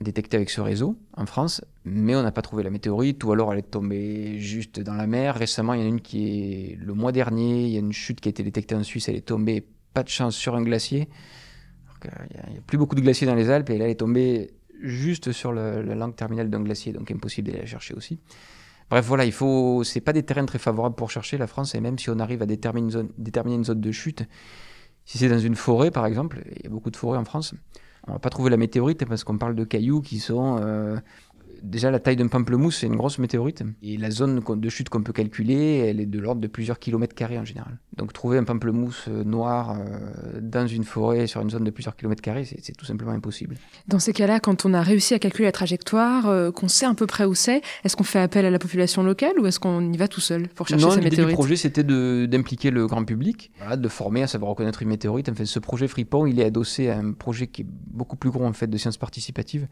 [0.01, 3.53] détectées avec ce réseau en France, mais on n'a pas trouvé la météorite, ou alors
[3.53, 5.37] elle est tombée juste dans la mer.
[5.37, 7.93] Récemment, il y en a une qui est le mois dernier, il y a une
[7.93, 10.63] chute qui a été détectée en Suisse, elle est tombée, pas de chance, sur un
[10.63, 11.09] glacier.
[12.05, 14.51] Il n'y a, plus beaucoup de glaciers dans les Alpes et là, elle est tombée
[14.83, 18.19] juste sur la langue terminale d'un glacier, donc impossible d'aller la chercher aussi.
[18.91, 19.83] Bref, voilà, il faut.
[19.85, 22.43] C'est pas des terrains très favorables pour chercher la France, et même si on arrive
[22.43, 24.25] à déterminer une zone, déterminer une zone de chute,
[25.05, 27.55] si c'est dans une forêt par exemple, il y a beaucoup de forêts en France,
[28.07, 30.97] on va pas trouver la météorite parce qu'on parle de cailloux qui sont euh,
[31.63, 33.63] Déjà, la taille d'un pamplemousse, c'est une grosse météorite.
[33.83, 37.15] Et la zone de chute qu'on peut calculer, elle est de l'ordre de plusieurs kilomètres
[37.15, 37.79] carrés en général.
[37.97, 41.97] Donc trouver un pamplemousse euh, noir euh, dans une forêt sur une zone de plusieurs
[41.97, 43.57] kilomètres carrés, c'est tout simplement impossible.
[43.87, 46.95] Dans ces cas-là, quand on a réussi à calculer la trajectoire, euh, qu'on sait à
[46.95, 49.93] peu près où c'est, est-ce qu'on fait appel à la population locale ou est-ce qu'on
[49.93, 52.87] y va tout seul pour chercher non, ces l'idée du météorites projet, c'était d'impliquer le
[52.87, 55.29] grand public, voilà, de le former à savoir reconnaître une météorite.
[55.29, 58.45] Enfin, ce projet Fripon, il est adossé à un projet qui est beaucoup plus gros
[58.45, 59.69] en fait de sciences participatives,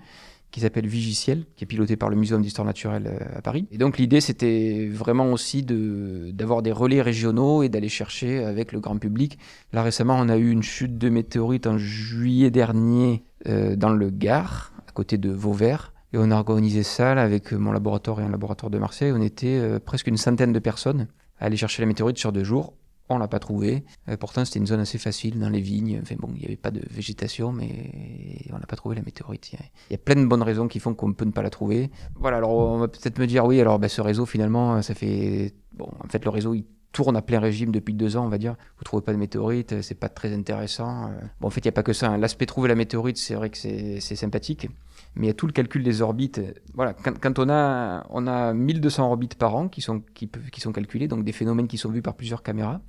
[0.53, 3.67] qui s'appelle Vigiciel, qui est piloté par le Muséum d'histoire naturelle euh, à Paris.
[3.73, 8.79] Et donc l'idée, c'était vraiment aussi d'avoir des relais régionaux et d'aller chercher avec le
[8.79, 9.39] grand public.
[9.73, 14.11] Là récemment, on a eu une chute de météorite en juillet dernier euh, dans le
[14.11, 15.95] Gard, à côté de Vauvert.
[16.13, 19.13] Et on a organisé ça là, avec mon laboratoire et un laboratoire de Marseille.
[19.13, 21.09] On était euh, presque une centaine de personnes
[21.41, 22.75] à aller chercher la météorite sur deux jours.
[23.15, 23.85] On l'a pas trouvée.
[24.09, 26.01] Euh, pourtant, c'était une zone assez facile dans les vignes.
[26.03, 29.53] Enfin bon, il n'y avait pas de végétation, mais on n'a pas trouvé la météorite.
[29.53, 29.59] Il
[29.93, 31.91] y, a, plein de bonnes raisons qui font qu'on peut ne pas la trouver.
[32.17, 35.55] Voilà, alors on va peut-être me dire, oui, alors ben, ce réseau, finalement, ça fait...
[35.75, 38.39] Bon, en fait, le réseau, il tourne à plein régime depuis deux ans, on va
[38.39, 38.55] dire.
[38.79, 41.07] Vous trouvez pas de météorite, c'est pas très intéressant.
[41.07, 42.11] Euh, Bon, en fait, il n'y a pas que ça.
[42.11, 42.19] hein.
[42.19, 44.69] L'aspect trouver la météorite, c'est vrai que c'est sympathique.
[45.15, 46.41] Mais il y a tout le calcul des orbites.
[46.75, 50.61] Voilà, quand, quand on, a, on a 1200 orbites par an qui sont, qui, qui
[50.61, 52.81] sont calculées, donc des phénomènes qui sont vus par plusieurs caméras,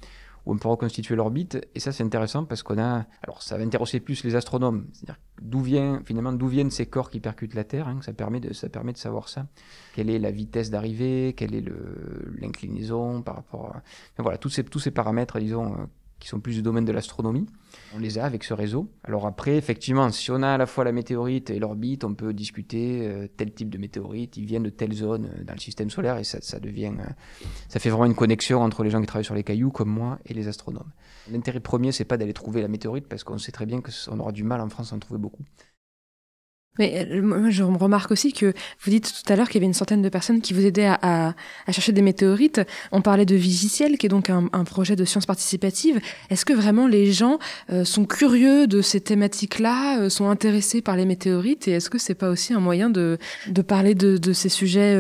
[0.46, 1.60] où on peut reconstituer l'orbite.
[1.76, 3.06] Et ça, c'est intéressant parce qu'on a.
[3.24, 4.88] Alors, ça va intéresser plus les astronomes.
[4.94, 7.88] C'est-à-dire d'où vient, finalement, d'où viennent ces corps qui percutent la Terre.
[7.88, 9.48] hein, ça, permet de, ça permet de savoir ça.
[9.94, 11.34] Quelle est la vitesse d'arrivée?
[11.36, 11.66] Quelle est
[12.40, 13.84] l'inclinaison par rapport à.
[14.22, 15.86] Voilà, tous ces, tous ces paramètres, disons, euh,
[16.24, 17.46] qui sont plus du domaine de l'astronomie.
[17.94, 18.90] On les a avec ce réseau.
[19.04, 22.32] Alors après, effectivement, si on a à la fois la météorite et l'orbite, on peut
[22.32, 25.90] discuter euh, tel type de météorite, il vient de telle zone euh, dans le système
[25.90, 27.10] solaire et ça, devient, euh,
[27.68, 30.18] ça fait vraiment une connexion entre les gens qui travaillent sur les cailloux comme moi
[30.26, 30.94] et les astronomes.
[31.30, 34.32] L'intérêt premier, c'est pas d'aller trouver la météorite parce qu'on sait très bien qu'on aura
[34.32, 35.44] du mal en France à en trouver beaucoup.
[36.80, 38.54] Mais euh, moi, je remarque aussi que
[38.84, 40.90] vous dites tout à l'heure qu'il y avait une centaine de personnes qui vous aidaient
[41.02, 41.36] à,
[41.70, 42.62] chercher des météorites.
[42.92, 46.00] On parlait de Vigiciel, qui est donc un, projet de sciences participatives.
[46.30, 47.38] Est-ce que vraiment les gens
[47.72, 51.68] euh, sont curieux de ces thématiques-là, euh, sont intéressés par les météorites?
[51.68, 53.20] Et est-ce que c'est pas aussi un moyen de,
[53.68, 54.98] parler de, ces sujets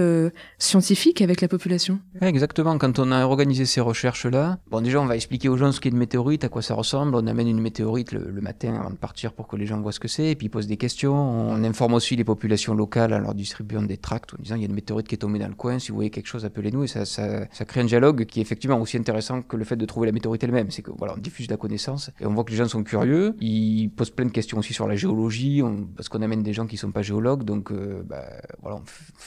[0.60, 2.00] scientifiques avec la population?
[2.22, 5.80] Exactement, quand on a organisé ces recherches-là, bon déjà on va expliquer aux gens ce
[5.80, 8.96] qu'est une météorite, à quoi ça ressemble, on amène une météorite le, matin avant de
[8.96, 11.14] partir pour que les gens voient ce que c'est, et puis ils posent des questions,
[11.14, 14.66] on informe aussi les populations locales en leur distribuant des tracts en disant il y
[14.66, 16.84] a une météorite qui est tombée dans le coin, si vous voyez quelque chose appelez-nous,
[16.84, 19.76] et ça, ça, ça crée un dialogue qui est effectivement aussi intéressant que le fait
[19.76, 22.44] de trouver la météorite elle-même, c'est que voilà, on diffuse la connaissance, et on voit
[22.44, 25.86] que les gens sont curieux, ils posent plein de questions aussi sur la géologie, on-
[25.96, 28.26] parce qu'on amène des gens qui sont pas géologues, donc euh, bah,
[28.62, 28.78] voilà,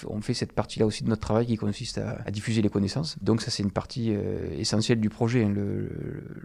[0.08, 2.68] on, on fait cette partie-là aussi de notre travail qui consiste à, à diffuser les
[2.68, 3.16] connaissances.
[3.22, 5.52] Donc ça c'est une partie euh, essentielle du projet, hein,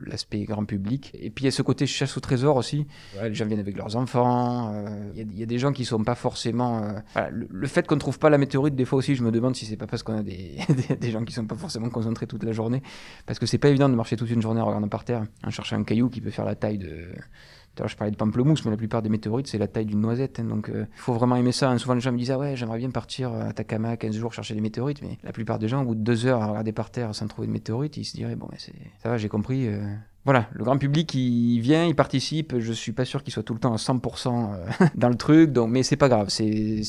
[0.05, 1.11] l'aspect grand public.
[1.13, 2.85] Et puis il y a ce côté chasse au trésor aussi.
[3.17, 4.73] Ouais, les gens viennent avec leurs enfants.
[4.73, 6.83] euh, Il y, y a des gens qui sont pas forcément.
[7.17, 9.55] euh, le, fait qu'on ne trouve pas la météorite, des fois aussi, je me demande
[9.55, 10.57] si c'est pas parce qu'on a des,
[10.99, 12.81] des, gens qui sont pas forcément concentrés toute la journée,
[13.25, 15.49] parce que c'est pas évident de marcher toute une journée en regardant par terre, en
[15.49, 17.07] cherchant un caillou qui peut faire la taille de
[17.79, 20.39] l'heure, je parlais de pamplemousse, mais la plupart des météorites, c'est la taille d'une noisette.
[20.39, 21.69] hein, donc, il faut vraiment aimer ça.
[21.71, 21.77] hein.
[21.77, 24.53] Souvent, les gens me disent Ah ouais, j'aimerais bien partir à Atacama 15 jours chercher
[24.53, 25.01] des météorites.
[25.01, 27.27] Mais la plupart des gens, au bout de deux heures à regarder par terre sans
[27.27, 28.73] trouver de météorites, ils se diraient Bon, c'est...
[29.01, 29.67] ça va, j'ai compris.
[29.67, 29.81] euh.
[30.23, 32.59] Voilà, le grand public, il vient, il participe.
[32.59, 35.51] Je suis pas sûr qu'il soit tout le temps à 100% euh, dans le truc,
[35.51, 36.27] donc, mais c'est pas grave.
[36.29, 36.81] C'est,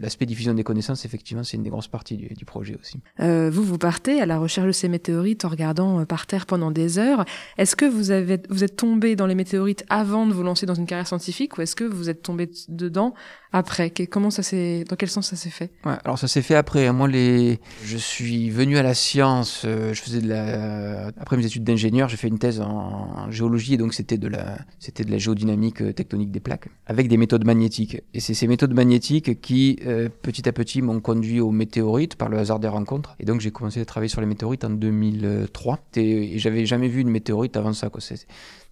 [0.00, 3.00] l'aspect diffusion des connaissances, effectivement, c'est une des grosses parties du, du projet aussi.
[3.20, 6.46] Euh, vous, vous partez à la recherche de ces météorites en regardant euh, par terre
[6.46, 7.26] pendant des heures.
[7.58, 10.74] Est-ce que vous, avez, vous êtes tombé dans les météorites avant de vous lancer dans
[10.74, 13.14] une carrière scientifique ou est-ce que vous êtes tombé dedans
[13.56, 15.70] après Comment ça s'est, Dans quel sens ça s'est fait?
[16.04, 16.86] Alors ça s'est fait après.
[16.86, 16.92] hein.
[16.92, 19.62] Moi, je suis venu à la science.
[19.64, 21.08] euh, je faisais de la.
[21.18, 24.58] Après mes études d'ingénieur, j'ai fait une thèse en, géologie et donc c'était de la,
[24.78, 28.02] c'était de la géodynamique euh, tectonique des plaques avec des méthodes magnétiques.
[28.14, 32.28] Et c'est ces méthodes magnétiques qui, euh, petit à petit, m'ont conduit aux météorites par
[32.28, 33.16] le hasard des rencontres.
[33.20, 35.80] Et donc j'ai commencé à travailler sur les météorites en 2003.
[35.96, 37.88] Et, et j'avais jamais vu une météorite avant ça.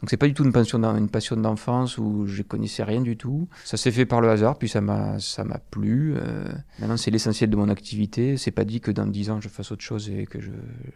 [0.05, 3.17] Donc c'est pas du tout une passion, une passion d'enfance où je connaissais rien du
[3.17, 3.49] tout.
[3.65, 6.13] Ça s'est fait par le hasard, puis ça m'a, ça m'a plu.
[6.19, 6.45] euh.
[6.79, 8.37] Maintenant c'est l'essentiel de mon activité.
[8.37, 10.51] C'est pas dit que dans 10 ans je fasse autre chose et que je,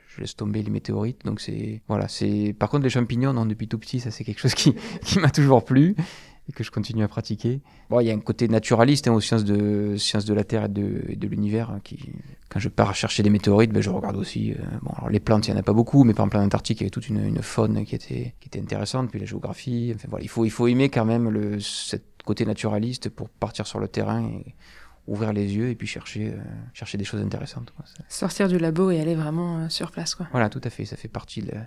[0.09, 1.25] je laisse tomber les météorites.
[1.25, 2.07] Donc c'est voilà.
[2.07, 5.21] C'est par contre les champignons, non, depuis tout petit, ça c'est quelque chose qui, qui
[5.21, 5.97] m'a toujours plu
[6.49, 7.61] et que je continue à pratiquer.
[7.91, 10.65] Bon, il y a un côté naturaliste hein, aux sciences de, sciences de la Terre
[10.65, 11.71] et de, et de l'univers.
[11.71, 11.99] hein, qui,
[12.49, 14.53] quand je pars chercher des météorites, ben, je regarde aussi.
[14.53, 16.47] euh, bon, alors les plantes, il n'y en a pas beaucoup, mais par exemple en
[16.47, 19.27] Antarctique, il y avait toute une, une faune qui était, qui était intéressante, puis la
[19.27, 19.93] géographie.
[19.95, 23.67] Enfin, voilà, il, faut, il faut aimer quand même le, cet côté naturaliste pour partir
[23.67, 24.55] sur le terrain et
[25.07, 26.37] ouvrir les yeux et puis chercher, euh,
[26.75, 27.73] chercher des choses intéressantes.
[27.75, 27.85] quoi.
[28.09, 30.27] Sortir du labo et aller vraiment euh, sur place, quoi.
[30.33, 30.85] voilà, tout à fait.
[30.85, 31.67] Ça fait partie de la,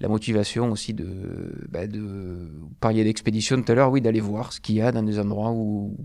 [0.00, 4.60] la motivation aussi de, bah, de vous d'expédition tout à l'heure, oui, d'aller voir ce
[4.60, 5.96] qu'il y a dans des endroits où,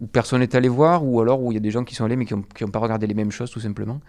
[0.00, 2.04] où personne n'est allé voir, ou alors où il y a des gens qui sont
[2.04, 4.00] allés mais qui n'ont pas regardé les mêmes choses tout simplement.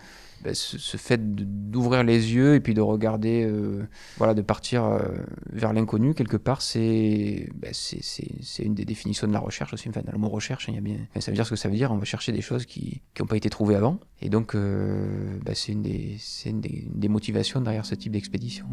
[0.42, 3.84] Ben, ce, fait d'ouvrir les yeux et puis de regarder, euh,
[4.18, 5.00] voilà, de partir euh,
[5.52, 7.74] vers l'inconnu quelque part, c'est ben,
[8.60, 9.90] une des définitions de la recherche aussi.
[9.90, 11.68] Enfin, dans le mot recherche, il y a bien, ça veut dire ce que ça
[11.68, 11.92] veut dire.
[11.92, 15.54] On va chercher des choses qui n'ont pas été trouvées avant, et donc euh, ben,
[15.56, 18.66] c'est une, des, une, des, motivations derrière ce type d'expédition.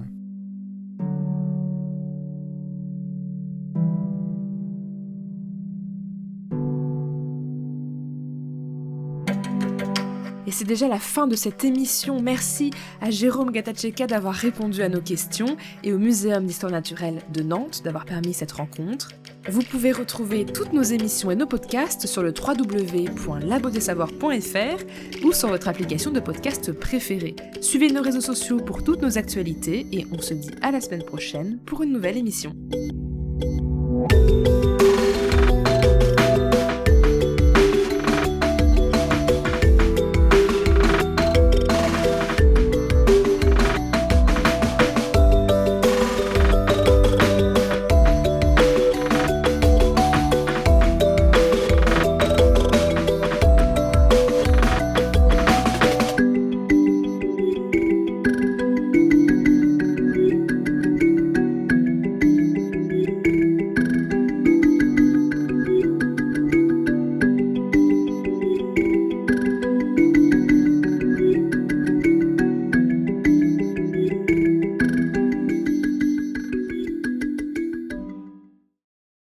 [10.46, 12.22] Et c'est déjà la fin de cette émission.
[12.22, 12.70] Merci
[13.00, 17.82] à Jérôme Gatacheka d'avoir répondu à nos questions et au Muséum d'histoire naturelle de Nantes
[17.84, 19.10] d'avoir permis cette rencontre.
[19.48, 25.68] Vous pouvez retrouver toutes nos émissions et nos podcasts sur le www.labodessavoir.fr ou sur votre
[25.68, 27.36] application de podcast préférée.
[27.60, 31.04] Suivez nos réseaux sociaux pour toutes nos actualités et on se dit à la semaine
[31.04, 32.56] prochaine pour une nouvelle émission.